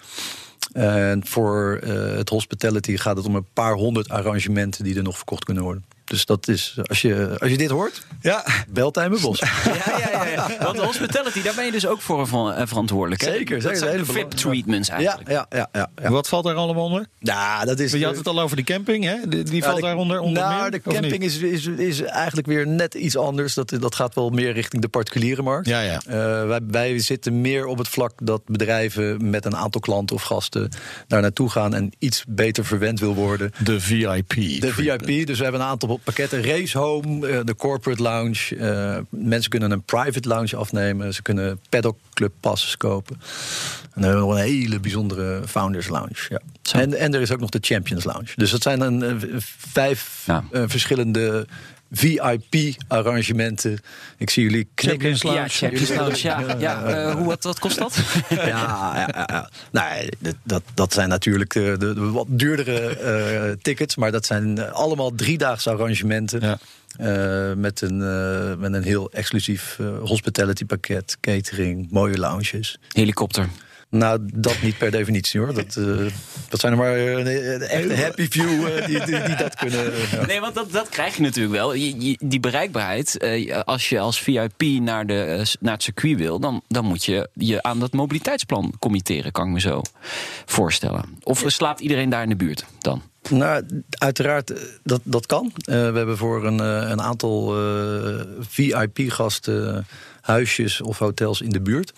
En 0.73 1.25
voor 1.25 1.79
eh, 1.83 2.15
het 2.15 2.29
hospitality 2.29 2.97
gaat 2.97 3.17
het 3.17 3.25
om 3.25 3.35
een 3.35 3.53
paar 3.53 3.73
honderd 3.73 4.09
arrangementen 4.09 4.83
die 4.83 4.95
er 4.95 5.03
nog 5.03 5.17
verkocht 5.17 5.43
kunnen 5.43 5.63
worden. 5.63 5.85
Dus 6.11 6.25
dat 6.25 6.47
is, 6.47 6.77
als 6.83 7.01
je, 7.01 7.35
als 7.39 7.49
je 7.49 7.57
dit 7.57 7.69
hoort, 7.69 8.01
Ja. 8.21 8.45
bel 8.69 8.91
Tijmen 8.91 9.21
Bos. 9.21 9.39
Ja, 9.39 9.49
ja, 9.97 10.09
ja, 10.11 10.25
ja. 10.27 10.47
Want 10.63 10.75
de 10.77 10.83
hospitality, 10.83 11.41
daar 11.41 11.55
ben 11.55 11.65
je 11.65 11.71
dus 11.71 11.87
ook 11.87 12.01
voor 12.01 12.27
van, 12.27 12.53
eh, 12.53 12.67
verantwoordelijk. 12.67 13.21
Hè? 13.21 13.31
Zeker, 13.31 13.53
Dat 13.61 13.63
zeker. 13.77 13.77
zijn 13.77 13.97
de 13.97 14.05
VIP-treatments 14.05 14.89
eigenlijk. 14.89 15.29
ja, 15.29 15.45
ja, 15.49 15.69
ja, 15.73 15.89
ja. 16.01 16.09
Wat 16.09 16.27
valt 16.27 16.43
daar 16.43 16.55
allemaal 16.55 16.83
onder? 16.83 17.05
Nou, 17.19 17.65
dat 17.65 17.79
is. 17.79 17.91
Je 17.91 18.05
had 18.05 18.15
het 18.17 18.27
al 18.27 18.39
over 18.41 18.55
die 18.55 18.65
camping, 18.65 19.03
hè? 19.03 19.15
Die, 19.27 19.43
die 19.43 19.55
Ja, 19.55 19.61
valt 19.63 19.75
de- 19.75 19.81
daaronder 19.81 20.19
onder 20.19 20.43
Nou, 20.43 20.61
meer, 20.61 20.71
de 20.71 20.81
camping 20.81 21.23
is, 21.23 21.37
is, 21.37 21.65
is 21.67 22.01
eigenlijk 22.01 22.47
weer 22.47 22.67
net 22.67 22.93
iets 22.93 23.17
anders. 23.17 23.53
Dat, 23.53 23.73
dat 23.79 23.95
gaat 23.95 24.15
wel 24.15 24.29
meer 24.29 24.53
richting 24.53 24.81
de 24.81 24.87
particuliere 24.89 25.41
markt. 25.41 25.67
Ja, 25.67 25.81
ja. 25.81 26.01
Eh, 26.07 26.13
wij, 26.47 26.59
wij 26.67 26.99
zitten 26.99 27.41
meer 27.41 27.65
op 27.65 27.77
het 27.77 27.87
vlak 27.87 28.11
dat 28.23 28.41
bedrijven 28.45 29.29
met 29.29 29.45
een 29.45 29.55
aantal 29.55 29.81
klanten 29.81 30.15
of 30.15 30.21
gasten 30.21 30.69
daar 31.07 31.21
naartoe 31.21 31.49
gaan 31.49 31.73
en 31.73 31.91
iets 31.99 32.23
beter 32.27 32.65
verwend 32.65 32.99
wil 32.99 33.13
worden. 33.15 33.51
De 33.63 33.79
VIP. 33.79 34.29
De 34.61 34.73
VIP, 34.73 35.27
dus 35.27 35.37
we 35.37 35.43
hebben 35.43 35.61
een 35.61 35.67
aantal 35.67 35.89
pakketten. 36.03 36.43
Race 36.43 36.77
Home, 36.77 37.27
eh, 37.27 37.39
de 37.43 37.55
Corporate 37.55 38.01
Lounge. 38.01 38.55
Eh, 38.57 38.97
mensen 39.09 39.49
kunnen 39.49 39.71
een 39.71 39.83
private 39.83 40.27
lounge 40.27 40.55
afnemen. 40.55 41.13
Ze 41.13 41.21
kunnen 41.21 41.59
paddock 41.69 41.97
club 42.13 42.31
passes 42.39 42.77
kopen. 42.77 43.15
En 43.83 44.01
dan 44.01 44.03
hebben 44.03 44.21
we 44.21 44.27
nog 44.27 44.35
een 44.37 44.43
hele 44.43 44.79
bijzondere 44.79 45.41
Founders 45.47 45.87
Lounge. 45.87 46.25
Ja. 46.29 46.41
En, 46.71 46.93
en 46.93 47.13
er 47.13 47.21
is 47.21 47.31
ook 47.31 47.39
nog 47.39 47.49
de 47.49 47.57
Champions 47.61 48.03
Lounge. 48.03 48.29
Dus 48.35 48.51
dat 48.51 48.61
zijn 48.61 48.81
een, 48.81 49.03
eh, 49.03 49.15
vijf 49.57 50.23
Ja. 50.25 50.43
verschillende 50.51 51.47
VIP-arrangementen. 51.91 53.79
Ik 54.17 54.29
zie 54.29 54.43
jullie 54.43 54.67
knikken. 54.73 55.09
Ja, 55.09 55.47
Champions 55.47 55.89
Lounge, 55.89 56.17
ja. 56.21 56.55
ja 56.59 56.83
eh, 56.83 57.13
hoe, 57.15 57.25
wat, 57.25 57.43
wat 57.43 57.59
kost 57.59 57.77
dat? 57.77 57.95
Ja, 58.29 58.45
ja, 58.45 59.07
ja, 59.13 59.23
ja. 59.27 59.49
Nee, 59.71 60.09
dat- 60.19 60.35
dat, 60.43 60.63
dat 60.73 60.93
zijn 60.93 61.09
natuurlijk 61.09 61.53
de, 61.53 61.75
de, 61.79 61.93
de 61.93 62.09
wat 62.11 62.25
duurdere 62.29 62.97
eh, 62.97 63.51
tickets. 63.61 63.95
Maar 63.95 64.11
dat 64.11 64.25
zijn 64.25 64.57
eh, 64.57 64.71
allemaal 64.71 65.15
driedaagse 65.15 65.69
arrangementen. 65.69 66.39
Ja. 66.41 66.57
Eh, 66.97 67.53
met, 67.57 67.81
een, 67.81 68.01
eh, 68.01 68.55
met 68.57 68.73
een 68.73 68.83
heel 68.83 69.11
exclusief 69.11 69.77
eh, 69.79 69.87
hospitality 70.03 70.65
pakket, 70.65 71.17
catering, 71.21 71.87
mooie 71.91 72.17
lounges. 72.17 72.77
Helikopter. 72.91 73.47
Nou, 73.91 74.19
dat 74.33 74.61
niet 74.61 74.77
per 74.77 74.91
definitie 74.91 75.39
hoor. 75.39 75.53
Dat, 75.53 75.75
eh, 75.75 76.05
dat 76.49 76.59
zijn 76.59 76.71
er 76.71 76.77
maar 76.77 76.95
eh, 76.95 77.71
echte 77.71 77.95
happy 78.01 78.27
few 78.29 78.67
eh, 78.67 78.85
die, 78.85 79.05
die, 79.05 79.23
die 79.23 79.35
dat 79.35 79.55
kunnen. 79.55 79.91
Nee, 80.27 80.39
want 80.39 80.55
dat, 80.55 80.71
dat 80.71 80.89
krijg 80.89 81.15
je 81.15 81.21
natuurlijk 81.21 81.53
wel. 81.55 81.73
Je- 81.73 81.99
je- 82.09 82.17
die 82.23 82.39
bereikbaarheid, 82.39 83.17
als 83.65 83.89
je 83.89 83.99
als 83.99 84.19
VIP 84.21 84.61
naar, 84.61 85.05
de, 85.07 85.45
naar 85.59 85.73
het 85.73 85.83
circuit 85.83 86.17
wil... 86.17 86.39
Dan, 86.39 86.61
dan 86.67 86.85
moet 86.85 87.05
je 87.05 87.29
je 87.33 87.63
aan 87.63 87.79
dat 87.79 87.91
mobiliteitsplan 87.93 88.73
committeren, 88.79 89.31
kan 89.31 89.47
ik 89.47 89.53
me 89.53 89.59
zo 89.59 89.81
voorstellen. 90.45 91.05
Of 91.23 91.43
slaapt 91.47 91.79
iedereen 91.79 92.09
daar 92.09 92.23
in 92.23 92.29
de 92.29 92.35
buurt 92.35 92.65
dan? 92.79 93.01
Nou, 93.29 93.63
uiteraard, 93.89 94.53
dat, 94.83 95.01
dat 95.03 95.25
kan. 95.25 95.51
We 95.65 95.73
hebben 95.73 96.17
voor 96.17 96.45
een, 96.45 96.59
een 96.91 97.01
aantal 97.01 97.55
VIP-gasten 98.39 99.85
huisjes 100.21 100.81
of 100.81 100.97
hotels 100.99 101.41
in 101.41 101.49
de 101.49 101.61
buurt. 101.61 101.93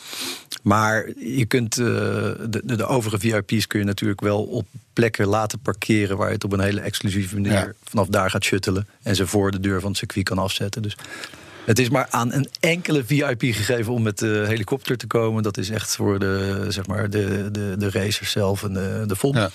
Maar 0.64 1.10
je 1.18 1.46
kunt 1.46 1.78
eh, 1.78 1.86
de, 1.86 2.62
de, 2.64 2.76
de 2.76 2.86
overige 2.86 3.20
VIP's 3.20 3.68
kun 3.68 3.80
je 3.80 3.86
natuurlijk 3.86 4.22
wel 4.22 4.44
op 4.44 4.68
plekken 4.94 5.28
laten 5.28 5.60
parkeren 5.60 6.18
waar 6.18 6.28
je 6.28 6.34
het 6.34 6.44
op 6.44 6.52
een 6.52 6.60
hele 6.60 6.82
exclusieve 6.82 7.36
manier 7.36 7.52
Ja. 7.52 7.72
vanaf 7.84 8.08
daar 8.08 8.30
gaat 8.30 8.44
shuttelen 8.44 8.88
en 9.02 9.16
ze 9.16 9.28
voor 9.28 9.52
de 9.52 9.60
deur 9.60 9.80
van 9.80 9.90
het 9.90 9.98
circuit 9.98 10.26
kan 10.26 10.38
afzetten. 10.38 10.82
Dus 10.82 10.96
het 11.66 11.80
is 11.80 11.90
maar 11.90 12.08
aan 12.10 12.34
een 12.34 12.48
enkele 12.60 13.04
VIP 13.06 13.42
gegeven 13.42 13.94
om 13.94 14.02
met 14.02 14.20
de 14.20 14.44
helikopter 14.48 14.98
te 14.98 15.08
komen. 15.08 15.44
Dat 15.44 15.58
is 15.58 15.70
echt 15.70 15.96
voor 15.96 16.20
de, 16.20 16.66
zeg 16.70 16.88
maar, 16.88 17.10
de, 17.10 17.50
de, 17.52 17.76
de 17.78 17.90
racers 17.90 18.32
zelf 18.32 18.64
en 18.64 18.74
de, 18.74 19.04
de 19.08 19.16
FOM. 19.16 19.36
Ja. 19.38 19.50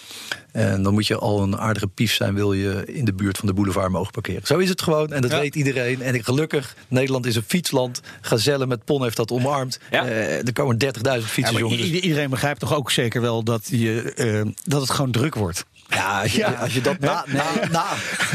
En 0.52 0.82
dan 0.82 0.92
moet 0.92 1.06
je 1.06 1.16
al 1.16 1.42
een 1.42 1.58
aardige 1.58 1.86
pief 1.86 2.12
zijn, 2.14 2.34
wil 2.34 2.52
je 2.52 2.82
in 2.86 3.04
de 3.04 3.12
buurt 3.12 3.38
van 3.38 3.46
de 3.48 3.54
boulevard 3.54 3.90
mogen 3.90 4.12
parkeren. 4.12 4.46
Zo 4.46 4.58
is 4.58 4.68
het 4.68 4.82
gewoon 4.82 5.12
en 5.12 5.22
dat 5.22 5.30
Ja. 5.30 5.38
weet 5.40 5.54
iedereen. 5.54 6.02
En 6.02 6.24
gelukkig, 6.24 6.74
Nederland 6.88 7.26
is 7.26 7.36
een 7.36 7.44
fietsland. 7.46 8.00
Gazelle 8.20 8.66
met 8.66 8.84
Pon 8.84 9.02
heeft 9.02 9.16
dat 9.16 9.30
omarmd. 9.30 9.78
Ja. 9.90 10.04
Eh, 10.06 10.46
er 10.46 10.52
komen 10.52 10.78
30.000 10.78 11.00
Ja, 11.02 11.20
fietsers, 11.20 11.58
jongens. 11.58 11.80
i- 11.80 12.00
iedereen 12.00 12.30
begrijpt 12.30 12.60
toch 12.60 12.74
ook 12.74 12.90
zeker 12.90 13.20
wel 13.20 13.42
dat, 13.42 13.66
je, 13.70 14.12
eh, 14.16 14.40
dat 14.64 14.80
het 14.80 14.90
gewoon 14.90 15.10
druk 15.10 15.34
wordt. 15.34 15.64
Ja, 15.88 16.20
als 16.22 16.32
je, 16.32 16.38
Ja. 16.38 16.52
Als 16.52 16.74
je 16.74 16.80
dat 16.80 16.98
na, 16.98 17.24
na, 17.26 17.44
na, 17.70 17.84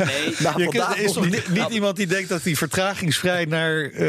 Nee. 0.06 0.36
na 0.40 0.54
Je 0.58 0.64
kunt- 0.64 0.64
vandaag 0.64 0.98
er 0.98 1.04
is 1.04 1.12
toch 1.12 1.30
niet... 1.30 1.70
iemand 1.70 1.96
die 1.96 2.08
denkt 2.08 2.30
dat 2.30 2.44
hij 2.44 2.56
vertragingsvrij 2.56 3.46
naar 3.46 3.84
eh, 3.84 4.00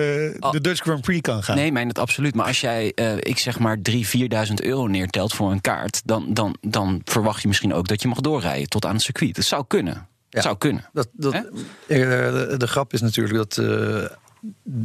de 0.51 0.59
Dutch 0.61 0.81
Grand 0.83 1.01
Prix 1.01 1.21
kan 1.21 1.43
gaan. 1.43 1.57
Nee, 1.57 1.73
mijn 1.73 1.89
het 1.89 1.99
absoluut. 1.99 2.35
Maar 2.35 2.47
als 2.47 2.61
jij, 2.61 2.93
eh, 2.95 3.17
ik 3.17 3.39
zeg 3.39 3.59
maar, 3.59 3.79
3.000, 3.83 4.07
4.000 4.49 4.55
euro 4.63 4.87
neertelt 4.87 5.35
voor 5.35 5.51
een 5.53 5.61
kaart... 5.61 6.03
Dan, 6.05 6.35
dan, 6.35 6.57
dan 6.61 7.01
verwacht 7.05 7.43
je 7.43 7.49
misschien 7.49 7.75
ook 7.75 7.89
dat 7.89 8.03
je 8.03 8.09
mag 8.09 8.21
doorrijden 8.21 8.69
tot 8.69 8.85
aan 8.85 8.95
het 8.95 9.03
circuit. 9.03 9.35
Dat 9.35 9.45
zou 9.45 9.65
kunnen. 9.67 9.95
Ja. 9.95 10.07
Dat 10.29 10.43
zou 10.43 10.57
kunnen. 10.59 10.89
Dat, 10.93 11.09
dat, 11.13 11.35
eh, 11.35 11.43
de, 11.89 12.55
de 12.59 12.67
grap 12.67 12.93
is 12.93 13.01
natuurlijk 13.01 13.35
dat 13.35 13.59
eh, 13.59 14.05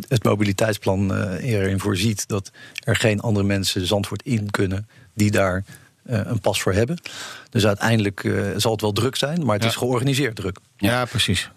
het 0.08 0.24
mobiliteitsplan 0.24 1.14
eh, 1.16 1.52
erin 1.54 1.80
voorziet 1.80 2.28
dat 2.28 2.52
er 2.84 2.96
geen 2.96 3.20
andere 3.20 3.46
mensen 3.46 3.88
Zandvoort 3.88 4.24
in 4.24 4.50
kunnen 4.52 4.88
die 5.14 5.32
daar 5.32 5.64
een 6.04 6.40
pas 6.40 6.62
voor 6.62 6.74
hebben. 6.74 7.02
Dus 7.50 7.66
uiteindelijk 7.66 8.24
eh, 8.24 8.42
zal 8.58 8.72
het 8.72 8.82
wel 8.82 8.92
druk 8.92 9.16
zijn, 9.16 9.46
maar 9.46 9.54
het 9.54 9.64
Ja. 9.64 9.70
is 9.70 9.76
georganiseerd 9.76 10.36
druk. 10.36 10.58
Ja, 10.78 11.06
precies. 11.06 11.50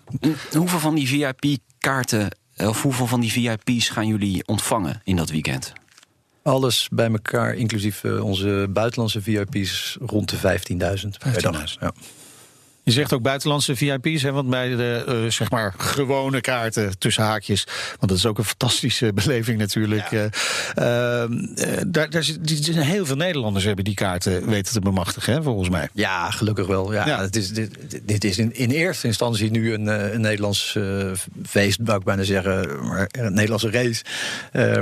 Hoeveel 0.56 0.78
van 0.78 0.94
die 0.94 1.08
VIP-kaarten... 1.08 2.28
of 2.56 2.82
hoeveel 2.82 3.06
van 3.06 3.20
die 3.20 3.32
VIP's 3.32 3.88
gaan 3.88 4.06
jullie 4.06 4.46
ontvangen 4.46 5.00
in 5.04 5.16
dat 5.16 5.30
weekend? 5.30 5.72
Alles 6.42 6.88
bij 6.92 7.10
elkaar, 7.10 7.54
inclusief 7.54 8.04
eh, 8.04 8.24
onze 8.24 8.66
buitenlandse 8.70 9.22
VIP's, 9.22 9.96
rond 10.00 10.28
de 10.28 10.36
15.000 10.36 10.42
per 11.18 11.42
dag. 11.42 11.60
15.000. 11.74 11.80
Ja. 11.80 11.92
Je 12.84 12.90
zegt 12.92 13.12
ook 13.12 13.22
buitenlandse 13.22 13.76
VIP's, 13.76 14.22
hè, 14.22 14.32
want 14.32 14.50
bij 14.50 14.68
de 14.68 15.04
eh, 15.06 15.30
zeg 15.30 15.50
maar 15.50 15.74
gewone 15.76 16.40
kaarten 16.40 16.98
tussen 16.98 17.24
haakjes, 17.24 17.64
want 17.88 18.08
dat 18.08 18.18
is 18.18 18.26
ook 18.26 18.38
een 18.38 18.44
fantastische 18.44 19.12
beleving 19.24 19.58
natuurlijk. 19.58 20.12
eh, 20.12 20.24
eh, 20.24 21.30
daar, 21.86 22.10
daar 22.10 22.22
zijn 22.22 22.78
heel 22.78 23.06
veel 23.06 23.16
Nederlanders 23.16 23.64
hebben 23.64 23.84
die 23.84 23.94
kaarten 23.94 24.48
weten 24.48 24.72
te 24.72 24.80
bemachtigen, 24.80 25.32
hè, 25.32 25.42
volgens 25.42 25.68
mij. 25.68 25.88
Ja, 25.92 26.30
gelukkig 26.30 26.66
wel. 26.66 26.92
Ja, 26.92 27.06
Ja. 27.06 27.20
Het 27.20 27.36
is, 27.36 27.48
dit, 27.52 28.00
dit 28.02 28.24
is 28.24 28.38
in, 28.38 28.54
in 28.54 28.70
eerste 28.70 29.06
instantie 29.06 29.50
nu 29.50 29.72
een, 29.72 29.86
een 30.14 30.20
Nederlands 30.20 30.78
feest, 31.46 31.78
wou 31.82 31.98
ik 31.98 32.04
bijna 32.04 32.22
zeggen, 32.22 32.86
maar 32.86 33.08
een 33.10 33.34
Nederlandse 33.34 33.70
race. 33.70 34.04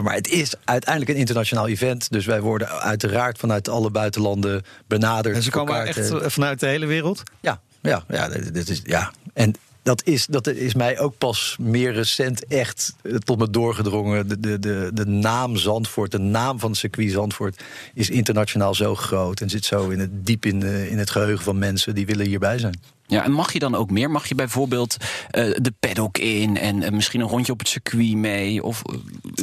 Maar 0.03 0.15
het 0.15 0.29
is 0.29 0.55
uiteindelijk 0.65 1.13
een 1.13 1.19
internationaal 1.19 1.69
event. 1.69 2.11
Dus 2.11 2.27
wij 2.27 2.41
worden 2.41 2.69
uiteraard 2.69 3.39
vanuit 3.39 3.69
alle 3.69 3.91
buitenlanden 3.91 4.63
benaderd. 4.87 5.37
En 5.37 5.43
ze 5.43 5.51
komen 5.51 5.87
echt 5.87 6.13
vanuit 6.27 6.61
de 6.61 6.67
hele 6.67 6.87
wereld. 6.87 7.23
Ja, 7.41 7.61
ja, 7.83 8.05
ja, 8.09 8.29
dit, 8.29 8.69
is, 8.69 8.81
ja. 8.85 9.13
En 9.35 9.55
dat 9.83 10.05
is, 10.05 10.27
dat 10.27 10.47
is 10.47 10.75
mij 10.75 10.99
ook 10.99 11.19
pas 11.19 11.57
meer 11.61 11.93
recent 11.93 12.47
echt 12.47 12.95
eh, 13.03 13.15
tot 13.15 13.39
me 13.39 13.51
doorgedrongen. 13.51 14.29
De, 14.29 14.41
de, 14.41 14.59
de, 14.59 14.91
de 14.95 15.07
naam 15.07 15.57
Zandvoort, 15.57 16.11
de 16.11 16.19
naam 16.19 16.59
van 16.59 16.71
het 16.71 16.79
circuit 16.79 17.11
Zandvoort... 17.11 17.63
is 17.95 18.11
internationaal 18.11 18.75
zo 18.75 18.95
groot 18.95 19.41
en 19.41 19.51
zit 19.51 19.65
zo 19.65 19.89
in 19.89 19.99
het, 19.99 20.27
diep 20.27 20.45
in, 20.45 20.63
eh, 20.63 20.91
in 20.91 20.99
het 20.99 21.11
geheugen 21.11 21.45
van 21.45 21.59
mensen... 21.59 21.95
die 21.95 22.07
willen 22.07 22.27
hierbij 22.27 22.59
zijn. 22.59 22.81
Ja, 23.07 23.25
en 23.25 23.33
mag 23.33 23.53
je 23.53 23.59
dan 23.59 23.75
ook 23.75 23.91
meer? 23.91 24.11
Mag 24.11 24.29
je 24.29 24.35
bijvoorbeeld 24.35 24.97
eh, 25.31 25.45
de 25.57 25.73
paddock 25.81 26.19
in 26.19 26.57
en 26.57 26.95
misschien 26.95 27.21
een 27.21 27.29
rondje 27.29 27.53
op 27.53 27.59
het 27.59 27.69
circuit 27.69 28.17
mee? 28.17 28.63
Of 28.63 28.83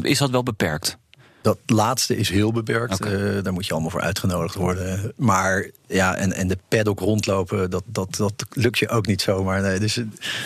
is 0.01 0.17
dat 0.17 0.29
wel 0.29 0.43
beperkt? 0.43 0.97
Dat 1.41 1.57
laatste 1.65 2.17
is 2.17 2.29
heel 2.29 2.51
beperkt. 2.51 2.99
Eh, 2.99 3.11
daar 3.43 3.53
moet 3.53 3.65
je 3.65 3.71
allemaal 3.71 3.89
voor 3.89 4.01
uitgenodigd 4.01 4.55
worden. 4.55 5.13
Maar 5.15 5.69
ja, 5.87 6.15
en, 6.15 6.33
en 6.33 6.47
de 6.47 6.57
paddock 6.67 6.99
rondlopen, 6.99 7.69
dat, 7.69 7.83
dat, 7.85 8.15
dat 8.15 8.45
lukt 8.49 8.79
je 8.79 8.89
ook 8.89 9.05
niet 9.05 9.21
zomaar. 9.21 9.61
Nee, 9.61 9.79
dus 9.79 9.97
eh, 9.97 10.03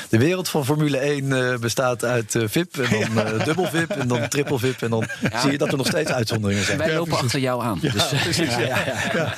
de 0.10 0.18
wereld 0.18 0.50
van 0.50 0.66
Formule 0.66 0.98
1 0.98 1.32
eh, 1.32 1.58
bestaat 1.60 2.06
uit 2.06 2.36
eh, 2.36 2.44
VIP 2.48 2.78
en 2.78 3.16
dan 3.16 3.26
eh, 3.26 3.46
dubbel 3.46 3.66
VIP 3.66 3.90
en 3.90 4.08
dan 4.08 4.28
triple 4.28 4.60
VIP. 4.60 4.82
En 4.82 4.90
dan 4.90 5.08
zie 5.42 5.52
je 5.52 5.58
dat 5.58 5.72
er 5.72 5.78
nog 5.78 5.88
steeds 5.88 6.12
uitzonderingen 6.12 6.66
zijn. 6.66 6.78
Wij 6.78 6.96
lopen 6.96 7.18
achter 7.18 7.40
jou 7.40 7.64
aan. 7.64 7.80
dus, 7.82 8.08
precies. 8.08 8.56
Ja, 8.62 8.86
ja, 8.86 9.12
ja. 9.14 9.34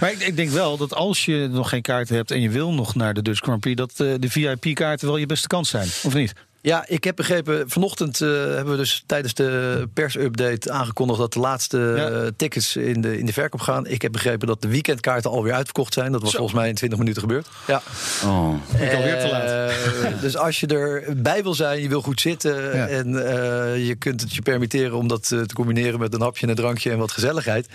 Maar 0.00 0.12
ik, 0.12 0.18
ik 0.18 0.36
denk 0.36 0.50
wel 0.50 0.76
dat 0.76 0.94
als 0.94 1.24
je 1.24 1.48
nog 1.50 1.68
geen 1.68 1.82
kaarten 1.82 2.16
hebt 2.16 2.30
en 2.30 2.40
je 2.40 2.50
wil 2.50 2.72
nog 2.72 2.94
naar 2.94 3.14
de 3.14 3.22
Dutch 3.22 3.40
Grand 3.40 3.60
Prix, 3.60 3.76
dat 3.76 3.92
eh, 3.96 4.14
de 4.18 4.30
VIP-kaarten 4.30 5.06
wel 5.06 5.16
je 5.16 5.26
beste 5.26 5.46
kans 5.46 5.68
zijn, 5.68 5.88
of 6.02 6.14
niet? 6.14 6.32
Ja, 6.62 6.84
ik 6.88 7.04
heb 7.04 7.16
begrepen. 7.16 7.70
Vanochtend 7.70 8.20
eh, 8.20 8.28
hebben 8.28 8.70
we 8.70 8.76
dus 8.76 9.02
tijdens 9.06 9.34
de 9.34 9.88
persupdate 9.94 10.70
aangekondigd 10.72 11.18
dat 11.18 11.32
de 11.32 11.40
laatste 11.40 11.78
Ja. 11.96 12.08
eh, 12.08 12.26
tickets 12.36 12.76
in 12.76 13.00
de, 13.00 13.18
in 13.18 13.26
de 13.26 13.32
verkoop 13.32 13.60
gaan. 13.60 13.86
Ik 13.86 14.02
heb 14.02 14.12
begrepen 14.12 14.46
dat 14.46 14.62
de 14.62 14.68
weekendkaarten 14.68 15.30
alweer 15.30 15.52
uitverkocht 15.52 15.94
zijn. 15.94 16.12
Dat 16.12 16.20
was 16.20 16.30
Zo. 16.30 16.36
volgens 16.36 16.58
mij 16.58 16.68
in 16.68 16.74
20 16.74 16.98
minuten 16.98 17.22
gebeurd. 17.22 17.48
Ja. 17.66 17.82
oh. 18.24 18.54
Ik 18.78 18.94
alweer 18.94 19.20
te 19.20 19.28
laat. 19.30 19.48
Eh, 19.50 20.20
dus 20.20 20.36
als 20.36 20.60
je 20.60 20.66
erbij 20.66 21.42
wil 21.42 21.54
zijn, 21.54 21.80
je 21.82 21.88
wil 21.88 22.02
goed 22.02 22.20
zitten 22.20 22.76
Ja. 22.76 22.86
en 22.88 23.26
eh, 23.28 23.86
je 23.86 23.94
kunt 23.94 24.20
het 24.20 24.34
je 24.34 24.42
permitteren 24.42 24.96
om 24.96 25.08
dat 25.08 25.26
te 25.28 25.46
combineren 25.54 26.00
met 26.00 26.14
een 26.14 26.20
hapje, 26.20 26.48
een 26.48 26.54
drankje 26.54 26.90
en 26.90 26.98
wat 26.98 27.12
gezelligheid, 27.12 27.68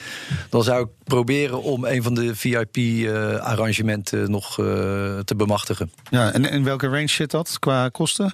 dan 0.49 0.63
zou 0.63 0.83
ik 0.83 0.89
proberen 1.03 1.61
om 1.61 1.85
een 1.85 2.03
van 2.03 2.13
de 2.13 2.35
VIP-arrangementen 2.35 4.31
nog 4.31 4.59
eh, 4.59 4.65
te 5.19 5.35
bemachtigen. 5.35 5.91
Ja, 6.09 6.31
en 6.33 6.45
in 6.45 6.63
welke 6.63 6.87
range 6.87 7.07
zit 7.07 7.31
dat 7.31 7.59
qua 7.59 7.89
kosten? 7.89 8.33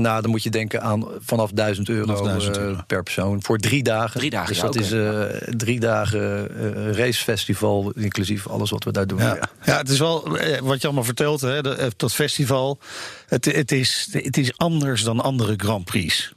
Nou, 0.00 0.22
dan 0.22 0.30
moet 0.30 0.42
je 0.42 0.50
denken 0.50 0.82
aan 0.82 1.04
vanaf 1.20 1.50
1000 1.50 1.88
euro, 1.88 2.04
Vanaf 2.16 2.20
1000 2.22 2.56
eh, 2.56 2.78
per 2.86 3.02
persoon. 3.02 3.42
Voor 3.42 3.58
drie 3.58 3.82
dagen. 3.82 4.18
Drie 4.18 4.30
dagen, 4.30 4.48
Dus 4.48 4.56
ja, 4.56 4.62
dat 4.62 4.76
is 4.76 4.92
eh, 4.92 5.22
drie 5.56 5.80
dagen 5.80 6.48
eh, 6.58 6.92
racefestival, 6.96 7.90
inclusief 7.96 8.48
alles 8.48 8.70
wat 8.70 8.84
we 8.84 8.92
daar 8.92 9.06
doen. 9.06 9.18
Ja, 9.18 9.38
ja 9.64 9.76
het 9.76 9.88
is 9.88 9.98
wel 9.98 10.38
wat 10.62 10.80
je 10.80 10.86
allemaal 10.86 11.04
vertelt, 11.04 11.40
hè, 11.40 11.62
dat, 11.62 11.92
dat 11.96 12.12
festival. 12.12 12.78
Het, 13.26 13.44
het, 13.44 13.72
is, 13.72 14.08
het 14.10 14.36
is 14.36 14.56
anders 14.56 15.02
dan 15.02 15.20
andere 15.20 15.54
Grand 15.56 15.84
Prix. 15.84 16.32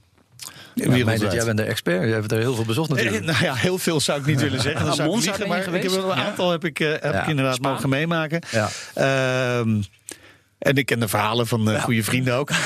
Ja, 0.73 0.87
meid, 0.89 1.03
Wereldwijd. 1.05 1.33
jij 1.33 1.45
bent 1.45 1.57
de 1.57 1.63
expert. 1.63 2.01
Jij 2.03 2.11
hebt 2.13 2.31
er 2.31 2.37
heel 2.39 2.55
veel 2.55 2.65
bezocht 2.65 2.89
Eh, 2.89 2.95
natuurlijk. 2.95 3.25
Nou 3.25 3.43
ja, 3.43 3.53
heel 3.53 3.77
veel 3.77 3.99
zou 3.99 4.19
ik 4.19 4.25
niet 4.25 4.41
willen 4.41 4.61
zeggen. 4.61 4.87
Ah, 4.87 4.93
zou 4.93 5.09
ik 5.17 5.23
liegen, 5.25 5.47
maar 5.47 5.57
ik 5.73 5.83
heb 5.83 5.91
wel 5.91 6.11
een 6.11 6.17
Ja. 6.17 6.25
aantal 6.25 6.51
heb 6.51 6.65
ik, 6.65 6.77
heb 6.77 7.03
Ja. 7.03 7.21
ik 7.21 7.27
inderdaad 7.27 7.55
Spaan. 7.55 7.71
mogen 7.71 7.89
meemaken. 7.89 8.41
Ja. 8.51 8.69
Ehm, 8.93 9.81
en 10.59 10.75
ik 10.75 10.85
ken 10.85 10.99
de 10.99 11.07
verhalen 11.07 11.47
van 11.47 11.71
eh, 11.71 11.83
goede 11.83 12.03
vrienden 12.03 12.33
ook. 12.35 12.49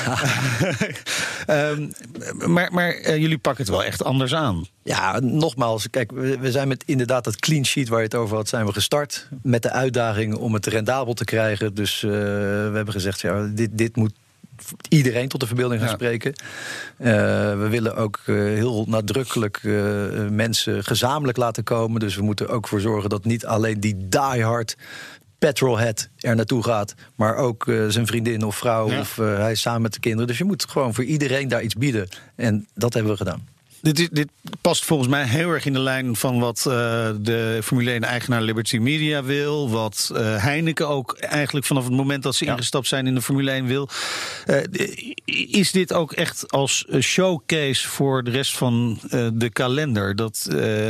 Ehm, 1.45 1.87
maar 2.47 2.73
maar 2.73 2.91
eh, 2.91 3.17
jullie 3.17 3.37
pakken 3.37 3.63
het 3.63 3.73
wel 3.73 3.83
echt 3.83 4.03
anders 4.03 4.33
aan. 4.35 4.65
Ja, 4.83 5.19
nogmaals, 5.19 5.89
kijk, 5.89 6.11
we, 6.11 6.37
we 6.37 6.51
zijn 6.51 6.67
met 6.67 6.83
inderdaad 6.85 7.23
dat 7.23 7.35
clean 7.39 7.65
sheet 7.65 7.87
waar 7.87 7.97
je 7.99 8.05
het 8.05 8.15
over 8.15 8.35
had, 8.35 8.47
zijn 8.49 8.65
we 8.65 8.73
gestart. 8.73 9.27
Met 9.43 9.61
de 9.63 9.71
uitdaging 9.71 10.35
om 10.35 10.53
het 10.53 10.65
rendabel 10.65 11.13
te 11.13 11.23
krijgen. 11.25 11.73
Dus 11.73 12.03
eh, 12.03 12.09
we 12.09 12.71
hebben 12.73 12.93
gezegd, 12.93 13.21
ja, 13.21 13.47
dit, 13.53 13.69
dit 13.73 13.95
moet 13.95 14.13
iedereen 14.89 15.27
tot 15.27 15.39
de 15.39 15.47
verbeelding 15.47 15.79
gaan 15.81 15.89
Ja. 15.89 15.95
spreken. 15.95 16.33
We 17.57 17.67
willen 17.69 17.95
ook 17.95 18.19
heel 18.25 18.85
nadrukkelijk 18.87 19.59
mensen 20.29 20.83
gezamenlijk 20.83 21.37
laten 21.37 21.63
komen. 21.63 21.99
Dus 21.99 22.15
we 22.15 22.21
moeten 22.21 22.49
ook 22.49 22.67
voor 22.67 22.79
zorgen 22.79 23.09
dat 23.09 23.25
niet 23.25 23.45
alleen 23.45 23.79
die 23.79 24.07
diehard 24.07 24.75
petrolhead 25.45 26.09
er 26.19 26.35
naartoe 26.35 26.63
gaat, 26.63 26.95
maar 27.15 27.35
ook 27.35 27.67
eh, 27.67 27.85
zijn 27.87 28.07
vriendin 28.07 28.43
of 28.43 28.55
vrouw 28.55 28.89
Ja. 28.89 28.99
of 28.99 29.17
eh, 29.17 29.37
hij 29.37 29.51
is 29.51 29.61
samen 29.61 29.81
met 29.81 29.93
de 29.93 29.99
kinderen. 29.99 30.27
Dus 30.27 30.37
je 30.37 30.43
moet 30.43 30.65
gewoon 30.69 30.93
voor 30.93 31.03
iedereen 31.03 31.47
daar 31.47 31.61
iets 31.61 31.75
bieden. 31.75 32.07
En 32.35 32.67
dat 32.73 32.93
hebben 32.93 33.11
we 33.11 33.17
gedaan. 33.17 33.47
Dit, 33.81 34.15
dit 34.15 34.27
past 34.61 34.85
volgens 34.85 35.09
mij 35.09 35.25
heel 35.25 35.49
erg 35.49 35.65
in 35.65 35.73
de 35.73 35.79
lijn 35.79 36.15
van 36.15 36.39
wat 36.39 36.57
eh, 36.57 37.09
de 37.19 37.59
Formule 37.63 37.99
1-eigenaar 38.01 38.41
Liberty 38.41 38.77
Media 38.77 39.23
wil. 39.23 39.69
Wat 39.69 40.11
eh, 40.15 40.43
Heineken 40.43 40.87
ook 40.87 41.17
eigenlijk 41.17 41.65
vanaf 41.65 41.83
het 41.83 41.93
moment 41.93 42.23
dat 42.23 42.35
ze 42.35 42.45
ingestapt 42.45 42.87
zijn 42.87 43.07
in 43.07 43.15
de 43.15 43.21
Formule 43.21 43.51
1 43.51 43.65
wil. 43.65 43.89
Eh, 44.45 44.57
is 45.59 45.71
dit 45.71 45.93
ook 45.93 46.11
echt 46.11 46.51
als 46.51 46.85
showcase 46.99 47.87
voor 47.87 48.23
de 48.23 48.31
rest 48.31 48.57
van 48.57 48.99
de 49.33 49.49
kalender? 49.53 50.15
Dat 50.15 50.47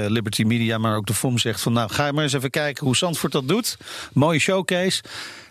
Liberty 0.07 0.43
Media, 0.43 0.77
maar 0.77 0.95
ook 0.95 1.05
de 1.05 1.13
FOM 1.13 1.37
zegt 1.37 1.61
van... 1.61 1.73
nou, 1.73 1.89
ga 1.91 2.11
maar 2.11 2.23
eens 2.23 2.33
even 2.33 2.49
kijken 2.49 2.85
hoe 2.85 2.95
Zandvoort 2.95 3.31
dat 3.31 3.47
doet. 3.47 3.77
Mooie 4.13 4.39
showcase. 4.39 5.03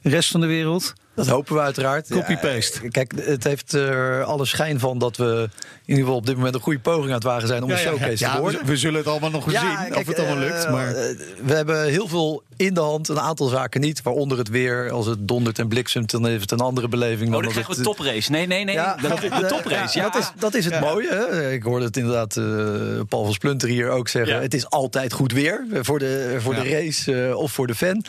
Rest 0.02 0.30
van 0.30 0.40
de 0.40 0.46
wereld. 0.46 0.92
Dat 1.24 1.34
hopen 1.34 1.54
we 1.54 1.60
uiteraard. 1.60 2.08
Copy-paste. 2.08 2.78
Ja, 2.82 2.88
kijk, 2.88 3.12
het 3.24 3.44
heeft 3.44 3.72
er 3.72 4.22
alle 4.24 4.44
schijn 4.46 4.78
van 4.78 4.98
dat 4.98 5.16
we 5.16 5.24
in 5.84 5.96
ieder 5.96 6.02
geval 6.04 6.18
op 6.18 6.26
dit 6.26 6.36
moment 6.36 6.54
een 6.54 6.60
goede 6.60 6.78
poging 6.78 7.06
aan 7.08 7.14
het 7.14 7.22
wagen 7.22 7.48
zijn 7.48 7.62
om 7.62 7.70
een 7.70 7.76
showcase 7.78 8.24
Ja, 8.24 8.34
te 8.34 8.40
worden. 8.40 8.60
we 8.66 8.76
zullen 8.76 8.98
het 8.98 9.08
allemaal 9.08 9.30
nog 9.30 9.50
Ja, 9.52 9.60
zien 9.60 9.76
kijk, 9.76 9.96
of 9.96 10.06
het 10.06 10.18
allemaal 10.18 10.36
lukt. 10.38 10.64
eh, 10.64 10.72
Maar... 10.72 10.86
eh, 10.94 11.16
we 11.42 11.52
hebben 11.54 11.84
heel 11.88 12.08
veel 12.08 12.42
in 12.56 12.74
de 12.74 12.80
hand, 12.80 13.08
een 13.08 13.20
aantal 13.20 13.46
zaken 13.46 13.80
niet. 13.80 14.02
Waaronder 14.02 14.38
het 14.38 14.48
weer. 14.48 14.90
Als 14.90 15.06
het 15.06 15.28
dondert 15.28 15.58
en 15.58 15.68
bliksemt, 15.68 16.10
dan 16.10 16.28
is 16.28 16.40
het 16.40 16.50
een 16.50 16.60
andere 16.60 16.88
beleving. 16.88 17.28
Oh, 17.28 17.32
dan 17.34 17.42
dan 17.42 17.50
krijgen 17.52 17.70
we 17.72 17.78
het, 17.88 17.96
toprace. 17.96 18.30
Nee, 18.30 18.46
nee, 18.46 18.64
nee. 18.64 18.74
Ja, 18.74 18.96
dat, 19.02 19.20
de 19.20 19.26
eh, 19.28 19.38
toprace, 19.38 19.98
ja. 19.98 20.04
Dat 20.10 20.20
is, 20.22 20.30
dat 20.38 20.54
is 20.54 20.64
het 20.64 20.80
mooie. 20.80 21.08
Hè? 21.08 21.52
Ik 21.52 21.62
hoorde 21.62 21.84
het 21.84 21.96
inderdaad 21.96 22.36
eh, 22.36 22.44
Paul 23.08 23.24
van 23.24 23.32
Splunter 23.32 23.68
hier 23.68 23.90
ook 23.90 24.08
zeggen. 24.08 24.34
Ja. 24.34 24.40
Het 24.40 24.54
is 24.54 24.70
altijd 24.70 25.12
goed 25.12 25.32
weer 25.32 25.64
eh, 25.72 25.78
voor 25.82 25.98
de, 25.98 26.36
voor 26.40 26.54
de 26.54 26.68
race 26.68 27.26
eh, 27.28 27.36
of 27.36 27.52
voor 27.52 27.66
de 27.66 27.74
fan. 27.74 28.04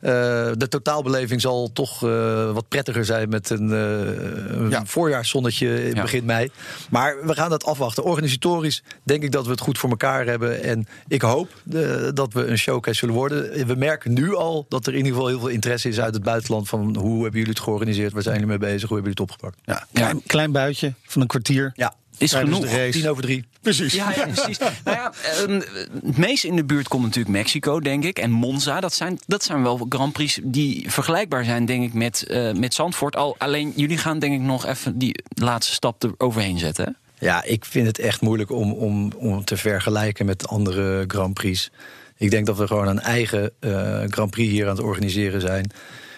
Eh, 0.00 0.10
de 0.56 0.66
totaalbeleving 0.68 1.40
zal 1.40 1.70
toch 1.72 2.02
eh, 2.04 2.50
wat 2.56 2.68
prettiger 2.68 3.04
zijn 3.04 3.28
met 3.28 3.50
een, 3.50 3.72
eh, 3.72 4.56
een 4.58 4.70
Ja. 4.70 4.86
voorjaarszonnetje 4.86 5.88
in 5.88 5.94
begin 6.00 6.24
mei. 6.24 6.50
Maar 6.90 7.16
we 7.26 7.34
gaan 7.34 7.50
dat 7.50 7.64
afwachten. 7.64 8.04
Organisatorisch 8.04 8.82
denk 9.02 9.22
ik 9.22 9.32
dat 9.32 9.44
we 9.44 9.50
het 9.50 9.60
goed 9.60 9.78
voor 9.78 9.90
elkaar 9.90 10.26
hebben. 10.26 10.62
En 10.62 10.86
ik 11.08 11.22
hoop 11.22 11.48
eh, 11.72 12.08
dat 12.14 12.32
we 12.32 12.46
een 12.46 12.58
showcase 12.58 12.98
zullen 12.98 13.14
worden. 13.14 13.66
We 13.66 13.74
merken 13.74 14.12
nu 14.12 14.34
al 14.34 14.66
dat 14.68 14.86
er 14.86 14.92
in 14.92 14.98
ieder 14.98 15.12
geval 15.12 15.28
heel 15.28 15.38
veel 15.38 15.48
interesse 15.48 15.88
is 15.88 16.00
uit 16.00 16.14
het 16.14 16.22
buitenland. 16.22 16.68
Van 16.68 16.96
hoe 16.96 17.22
hebben 17.22 17.38
jullie 17.40 17.54
het 17.54 17.60
georganiseerd? 17.62 18.12
Waar 18.12 18.22
zijn 18.22 18.34
jullie 18.34 18.48
mee 18.58 18.58
bezig? 18.70 18.88
Hoe 18.88 18.98
hebben 18.98 19.12
jullie 19.14 19.32
het 19.34 19.44
opgepakt? 19.44 19.58
Ja, 19.64 19.86
klein, 19.92 20.22
klein 20.26 20.52
buitje 20.52 20.94
van 21.04 21.20
een 21.22 21.26
kwartier. 21.28 21.72
Ja, 21.74 21.94
Is 22.18 22.30
Tijdens 22.30 22.54
genoeg. 22.56 22.70
de 22.70 22.76
race. 22.76 22.98
tien 22.98 23.08
over 23.08 23.22
drie. 23.22 23.44
Precies. 23.60 23.92
Ja, 23.94 24.12
ja, 24.16 24.26
precies. 24.26 24.58
nou 24.84 24.96
ja, 24.96 25.12
ehm, 25.22 25.60
het 26.06 26.16
meest 26.16 26.44
in 26.44 26.56
de 26.56 26.64
buurt 26.64 26.88
komt 26.88 27.02
natuurlijk 27.04 27.36
Mexico, 27.36 27.80
denk 27.80 28.04
ik. 28.04 28.18
En 28.18 28.30
Monza. 28.30 28.80
Dat 28.80 28.94
zijn, 28.94 29.18
dat 29.26 29.42
zijn 29.44 29.62
wel 29.62 29.86
Grand 29.88 30.12
Prix 30.12 30.40
die 30.42 30.90
vergelijkbaar 30.90 31.44
zijn, 31.44 31.64
denk 31.64 31.84
ik, 31.84 31.92
met, 31.92 32.26
eh, 32.26 32.52
met 32.52 32.74
Zandvoort. 32.74 33.16
Al, 33.16 33.34
alleen 33.38 33.72
jullie 33.76 33.98
gaan, 33.98 34.18
denk 34.18 34.34
ik, 34.34 34.40
nog 34.40 34.66
even 34.66 34.98
die 34.98 35.22
laatste 35.28 35.72
stap 35.72 36.02
er 36.02 36.14
overheen 36.18 36.58
zetten. 36.58 36.84
hè? 36.84 36.90
Ja, 37.26 37.44
ik 37.44 37.64
vind 37.64 37.86
het 37.86 37.98
echt 37.98 38.20
moeilijk 38.20 38.50
om, 38.50 38.72
om, 38.72 39.12
om 39.16 39.44
te 39.44 39.56
vergelijken 39.56 40.26
met 40.26 40.48
andere 40.48 41.04
Grand 41.06 41.34
Prix. 41.34 41.70
Ik 42.16 42.30
denk 42.30 42.46
dat 42.46 42.56
we 42.58 42.66
gewoon 42.66 42.88
een 42.88 43.00
eigen 43.00 43.50
eh, 43.60 44.02
Grand 44.06 44.30
Prix 44.30 44.50
hier 44.52 44.64
aan 44.68 44.76
het 44.76 44.84
organiseren 44.84 45.40
zijn. 45.40 45.70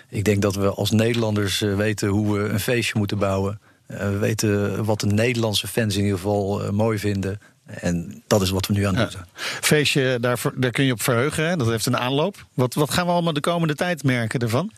Ik 0.08 0.24
denk 0.24 0.42
dat 0.42 0.54
we 0.54 0.68
als 0.68 0.90
Nederlanders 0.90 1.62
eh, 1.62 1.76
weten 1.76 2.08
hoe 2.08 2.38
we 2.38 2.48
een 2.48 2.60
feestje 2.60 2.98
moeten 2.98 3.18
bouwen. 3.18 3.60
Eh, 3.88 3.98
we 3.98 4.18
weten 4.18 4.84
wat 4.84 5.00
de 5.00 5.06
Nederlandse 5.06 5.66
fans 5.66 5.96
in 5.96 6.02
ieder 6.02 6.16
geval 6.18 6.62
eh, 6.62 6.70
mooi 6.70 6.98
vinden. 6.98 7.40
En 7.66 8.22
dat 8.26 8.42
is 8.42 8.50
wat 8.50 8.66
we 8.66 8.72
nu 8.72 8.84
aan 8.84 8.94
doen 8.94 9.10
zijn. 9.10 9.24
Feestje, 9.60 10.18
daar, 10.20 10.40
daar 10.54 10.70
kun 10.70 10.84
je 10.84 10.92
op 10.92 11.02
verheugen. 11.02 11.48
Hè? 11.48 11.56
Dat 11.56 11.66
heeft 11.66 11.86
een 11.86 11.96
aanloop. 11.96 12.46
Wat, 12.54 12.74
wat 12.74 12.90
gaan 12.90 13.06
we 13.06 13.12
allemaal 13.12 13.32
de 13.32 13.40
komende 13.40 13.74
tijd 13.74 14.02
merken 14.02 14.40
ervan? 14.40 14.72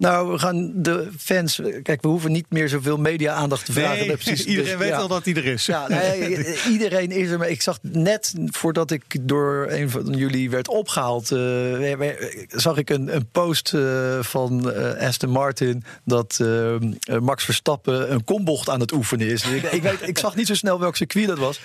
Nou, 0.00 0.32
we 0.32 0.38
gaan 0.38 0.72
de 0.74 1.08
fans. 1.18 1.60
Kijk, 1.82 2.02
we 2.02 2.08
hoeven 2.08 2.32
niet 2.32 2.46
meer 2.48 2.68
zoveel 2.68 2.96
media-aandacht 2.96 3.64
te 3.64 3.72
vragen. 3.72 4.06
Nee, 4.06 4.16
precies. 4.16 4.44
iedereen 4.46 4.70
Dus, 4.70 4.80
weet 4.80 4.88
ja. 4.88 4.96
al 4.96 5.08
dat 5.08 5.24
hij 5.24 5.34
er 5.34 5.46
is. 5.46 5.66
Ja, 5.66 5.88
nee, 5.88 6.56
iedereen 6.68 7.10
is 7.10 7.30
er. 7.30 7.38
Maar 7.38 7.48
ik 7.48 7.62
zag 7.62 7.78
net 7.82 8.34
voordat 8.46 8.90
ik 8.90 9.04
door 9.20 9.66
een 9.70 9.90
van 9.90 10.04
jullie 10.04 10.50
werd 10.50 10.68
opgehaald, 10.68 11.30
eh, 11.30 11.38
zag 12.48 12.76
ik 12.76 12.90
een, 12.90 13.14
een 13.14 13.28
post 13.32 13.74
eh, 13.74 13.82
van 14.20 14.72
eh, 14.72 15.06
Aston 15.06 15.30
Martin 15.30 15.84
dat 16.04 16.38
Max 17.20 17.44
Verstappen 17.44 18.12
een 18.12 18.24
kombocht 18.24 18.68
aan 18.68 18.80
het 18.80 18.92
oefenen 18.92 19.26
is. 19.26 19.42
Dus 19.42 19.52
ik, 19.52 19.72
ik, 19.72 19.82
weet, 19.82 20.08
ik 20.08 20.18
zag 20.18 20.36
niet 20.36 20.46
zo 20.46 20.54
snel 20.54 20.80
welk 20.80 20.96
circuit 20.96 21.26
dat 21.26 21.38
was. 21.38 21.60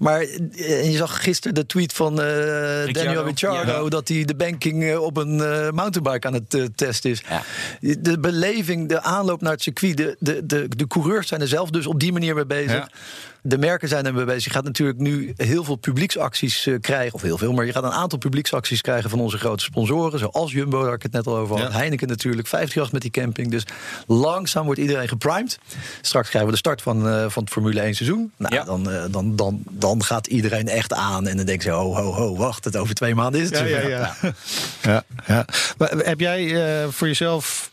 Maar 0.00 0.22
je 0.22 0.94
zag 0.96 1.22
gisteren 1.22 1.54
de 1.54 1.66
tweet 1.66 1.92
van 1.92 2.20
eh, 2.20 2.92
Daniel 2.92 3.24
Ricciardo 3.24 3.84
ja. 3.84 3.88
dat 3.88 4.08
hij 4.08 4.24
de 4.24 4.34
banking 4.34 4.96
op 4.96 5.16
een 5.16 5.40
eh, 5.40 5.70
mountainbike 5.70 6.26
aan 6.26 6.34
het 6.34 6.76
testen 6.76 7.10
is. 7.10 7.22
Ja. 7.28 7.42
De 7.80 8.18
beleving, 8.20 8.88
de 8.88 9.02
aanloop 9.02 9.40
naar 9.40 9.52
het 9.52 9.62
circuit, 9.62 9.96
de, 9.96 10.16
de, 10.18 10.46
de, 10.46 10.68
de 10.76 10.86
coureurs 10.86 11.28
zijn 11.28 11.40
er 11.40 11.48
zelf 11.48 11.70
dus 11.70 11.86
op 11.86 12.00
die 12.00 12.12
manier 12.12 12.34
mee 12.34 12.46
bezig. 12.46 12.88
De 13.42 13.58
merken 13.58 13.88
zijn 13.88 14.06
er 14.06 14.14
mee 14.14 14.24
bezig. 14.24 14.44
Je 14.44 14.50
gaat 14.50 14.64
natuurlijk 14.64 14.98
nu 14.98 15.32
heel 15.36 15.64
veel 15.64 15.76
publieksacties 15.76 16.66
eh, 16.66 16.74
krijgen. 16.80 17.14
Of 17.14 17.22
heel 17.22 17.38
veel, 17.38 17.52
maar 17.52 17.66
je 17.66 17.72
gaat 17.72 17.82
een 17.84 17.90
aantal 17.90 18.18
publieksacties 18.18 18.80
krijgen 18.80 19.10
van 19.10 19.20
onze 19.20 19.38
grote 19.38 19.64
sponsoren. 19.64 20.18
Zoals 20.18 20.52
Jumbo, 20.52 20.82
waar 20.82 20.94
ik 20.94 21.02
het 21.02 21.12
net 21.12 21.26
al 21.26 21.36
over 21.36 21.58
had. 21.58 21.72
Ja. 21.72 21.78
Heineken 21.78 22.08
natuurlijk, 22.08 22.48
58 22.48 22.92
met 22.92 23.02
die 23.02 23.10
camping. 23.10 23.50
Dus 23.50 23.62
langzaam 24.06 24.64
wordt 24.64 24.80
iedereen 24.80 25.08
geprimed. 25.08 25.58
Straks 26.00 26.28
krijgen 26.28 26.50
we 26.50 26.54
de 26.54 26.60
start 26.60 26.82
van, 26.82 27.08
eh, 27.08 27.24
van 27.28 27.42
het 27.42 27.52
Formule 27.52 27.80
1 27.84 27.94
seizoen. 27.94 28.32
Nou, 28.36 28.54
Ja. 28.54 28.64
dan, 28.64 28.90
eh, 28.90 29.04
dan, 29.10 29.36
dan, 29.36 29.62
dan 29.70 30.04
gaat 30.04 30.26
iedereen 30.26 30.68
echt 30.68 30.92
aan. 30.92 31.26
En 31.26 31.36
dan 31.36 31.46
denken 31.46 31.64
ze, 31.64 31.70
ho, 31.70 31.94
ho, 31.94 32.12
ho, 32.12 32.36
wacht. 32.36 32.64
Het 32.64 32.76
over 32.76 32.94
twee 32.94 33.14
maanden 33.14 33.40
is 33.40 33.50
het 33.50 33.58
Ja, 33.58 33.64
ja, 33.64 33.88
ja. 33.88 34.14
ja, 34.82 35.04
ja. 35.26 35.44
Maar 35.78 35.90
heb 35.90 36.20
jij 36.20 36.56
voor 36.90 37.06
jezelf 37.06 37.70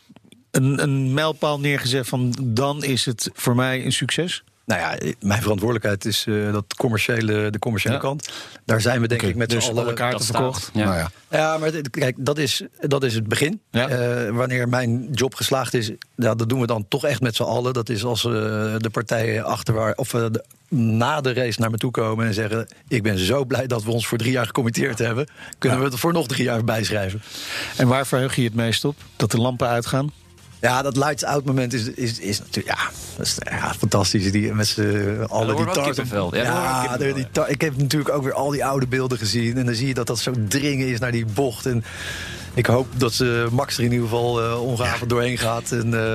een, 0.50 0.82
een 0.82 1.14
mijlpaal 1.14 1.60
neergezet 1.60 2.08
van 2.08 2.34
dan 2.42 2.84
is 2.84 3.04
het 3.04 3.30
voor 3.34 3.54
mij 3.54 3.84
een 3.84 3.92
succes? 3.92 4.42
Nou 4.68 4.80
ja, 4.80 5.12
mijn 5.20 5.42
verantwoordelijkheid 5.42 6.04
is 6.04 6.24
eh, 6.28 6.52
dat 6.52 6.64
commerciële, 6.76 7.50
de 7.50 7.58
commerciële 7.58 7.94
Ja. 7.94 8.00
kant. 8.00 8.28
Daar 8.64 8.80
zijn 8.80 9.00
we 9.00 9.08
denk 9.08 9.22
ik 9.22 9.34
met 9.36 9.48
dus 9.50 9.64
z'n 9.64 9.70
allen... 9.70 9.84
alle 9.84 9.92
kaarten 9.92 10.24
verkocht. 10.24 10.70
Ja. 10.72 10.84
Nou 10.84 10.96
ja. 10.96 11.10
Ja, 11.30 11.58
maar 11.58 11.70
dit- 11.70 11.90
kijk, 11.90 12.16
dat 12.18 12.38
is, 12.38 12.62
dat 12.80 13.04
is 13.04 13.14
het 13.14 13.26
begin. 13.28 13.60
Eh, 13.70 14.28
wanneer 14.30 14.68
mijn 14.68 15.08
job 15.12 15.34
geslaagd 15.34 15.74
is, 15.74 15.90
dat 16.16 16.48
doen 16.48 16.60
we 16.60 16.66
dan 16.66 16.84
toch 16.88 17.04
echt 17.04 17.20
met 17.20 17.36
z'n 17.36 17.42
allen. 17.42 17.72
Dat 17.72 17.88
is 17.88 18.04
als 18.04 18.24
eh, 18.24 18.30
de 18.78 18.90
partijen 18.92 19.44
achter 19.44 19.74
waar, 19.74 19.94
of 19.94 20.08
de- 20.10 20.44
na 20.68 21.20
de 21.20 21.32
race 21.32 21.60
naar 21.60 21.70
me 21.70 21.76
toe 21.76 21.90
komen 21.90 22.26
en 22.26 22.34
zeggen: 22.34 22.66
Ik 22.88 23.02
ben 23.02 23.18
zo 23.18 23.44
blij 23.44 23.66
dat 23.66 23.84
we 23.84 23.90
ons 23.90 24.06
voor 24.06 24.18
drie 24.18 24.32
jaar 24.32 24.46
gecommitteerd 24.46 24.98
hebben. 24.98 25.28
Kunnen 25.58 25.78
we 25.78 25.84
het 25.84 25.94
voor 25.98 26.12
nog 26.12 26.26
drie 26.26 26.44
jaar 26.44 26.64
bijschrijven? 26.64 27.22
En 27.76 27.88
waar 27.88 28.06
verheug 28.06 28.36
je 28.36 28.42
het 28.44 28.54
meest 28.54 28.84
op? 28.84 28.96
Dat 29.16 29.30
de 29.30 29.38
lampen 29.40 29.68
uitgaan? 29.68 30.12
Ja, 30.60 30.82
dat 30.82 30.96
lights 30.96 31.24
out 31.24 31.44
moment 31.44 31.72
is, 31.72 31.90
is, 31.90 32.18
is 32.18 32.38
natuurlijk 32.38 32.78
ja, 32.78 32.90
dat 33.16 33.26
is, 33.26 33.36
ja, 33.38 33.74
fantastisch. 33.78 34.32
Die, 34.32 34.54
met 34.54 34.66
z'n 34.66 35.24
allen 35.28 35.56
daar 35.56 35.74
die 35.74 35.82
kippenvel. 35.82 36.36
Ja, 36.36 36.96
die 36.96 37.26
ik 37.46 37.60
heb 37.60 37.76
natuurlijk 37.76 38.14
ook 38.14 38.22
weer 38.22 38.32
al 38.32 38.50
die 38.50 38.64
oude 38.64 38.86
beelden 38.86 39.18
gezien. 39.18 39.56
En 39.56 39.66
dan 39.66 39.74
zie 39.74 39.86
je 39.86 39.94
dat 39.94 40.06
dat 40.06 40.18
zo 40.18 40.32
dringen 40.48 40.88
is 40.88 40.98
naar 40.98 41.12
die 41.12 41.26
bocht. 41.26 41.66
En 41.66 41.84
ik 42.54 42.66
hoop 42.66 42.86
dat 42.96 43.12
ze 43.12 43.46
Max 43.50 43.78
er 43.78 43.84
in 43.84 43.92
ieder 43.92 44.08
geval 44.08 44.42
eh 44.42 44.62
ongehavend 44.62 45.10
doorheen 45.10 45.38
gaat. 45.38 45.72
En, 45.72 45.94
eh, 45.94 46.14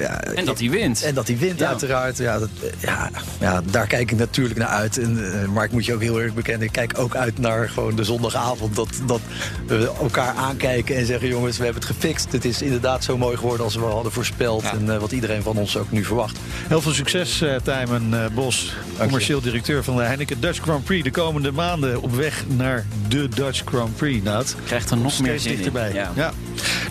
ja, 0.00 0.20
En 0.20 0.44
dat 0.44 0.58
hij 0.58 0.70
wint. 0.70 1.02
en 1.02 1.14
dat 1.14 1.26
hij 1.26 1.36
wint, 1.38 1.58
Ja. 1.58 1.66
uiteraard. 1.68 2.18
Ja, 2.18 2.38
dat, 2.38 2.48
ja, 2.78 3.10
ja, 3.40 3.62
daar 3.70 3.86
kijk 3.86 4.10
ik 4.10 4.18
natuurlijk 4.18 4.58
naar 4.58 4.68
uit. 4.68 4.98
En, 4.98 5.32
eh, 5.42 5.48
maar 5.48 5.64
ik 5.64 5.72
moet 5.72 5.84
je 5.84 5.94
ook 5.94 6.00
heel 6.02 6.20
erg 6.20 6.34
bekennen. 6.34 6.66
Ik 6.66 6.72
kijk 6.72 6.98
ook 6.98 7.16
uit 7.16 7.38
naar 7.38 7.68
gewoon 7.68 7.96
de 7.96 8.04
zondagavond. 8.04 8.76
Dat, 8.76 8.88
dat 9.06 9.20
we 9.66 9.92
elkaar 10.00 10.34
aankijken 10.34 10.96
en 10.96 11.06
zeggen: 11.06 11.28
jongens, 11.28 11.56
we 11.58 11.64
hebben 11.64 11.82
het 11.82 11.90
gefixt. 11.90 12.32
Het 12.32 12.44
is 12.44 12.62
inderdaad 12.62 13.04
zo 13.04 13.16
mooi 13.18 13.36
geworden 13.36 13.64
als 13.64 13.74
we 13.74 13.80
hadden 13.80 14.12
voorspeld. 14.12 14.64
En 14.64 14.90
eh, 14.92 14.98
wat 14.98 15.12
iedereen 15.12 15.42
van 15.42 15.56
ons 15.56 15.76
ook 15.76 15.90
nu 15.90 16.04
verwacht. 16.04 16.38
Heel 16.68 16.80
veel 16.80 16.92
succes, 16.92 17.40
eh 17.40 17.54
Tijmen 17.62 18.22
eh, 18.24 18.30
Bos, 18.34 18.72
commercieel 18.98 19.40
directeur 19.40 19.84
van 19.84 19.96
de 19.96 20.02
Heineken 20.02 20.40
Dutch 20.40 20.60
Grand 20.60 20.84
Prix. 20.84 21.04
De 21.04 21.10
komende 21.10 21.52
maanden 21.52 22.02
op 22.02 22.14
weg 22.14 22.44
naar 22.48 22.86
de 23.08 23.28
Dutch 23.28 23.62
Grand 23.64 23.96
Prix. 23.96 24.24
Nou, 24.24 24.38
het 24.38 24.56
Krijgt 24.64 24.90
er 24.90 24.96
nog 24.96 25.20
meer 25.20 25.40
zin 25.40 25.58
in. 25.58 25.72
Ja. 26.14 26.32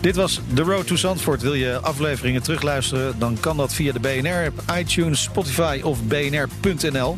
Dit 0.02 0.16
was 0.16 0.42
The 0.54 0.62
Road 0.62 0.88
to 0.88 0.96
Zandvoort. 0.96 1.42
Wil 1.42 1.54
je 1.54 1.80
afleveringen 1.80 2.42
terugluisteren? 2.46 3.20
Dan 3.20 3.38
kan 3.40 3.58
dat 3.58 3.74
via 3.74 3.94
de 3.94 4.00
BNR-app, 4.00 4.62
iTunes, 4.78 5.22
Spotify 5.22 5.80
of 5.84 6.04
bnr.nl. 6.04 7.18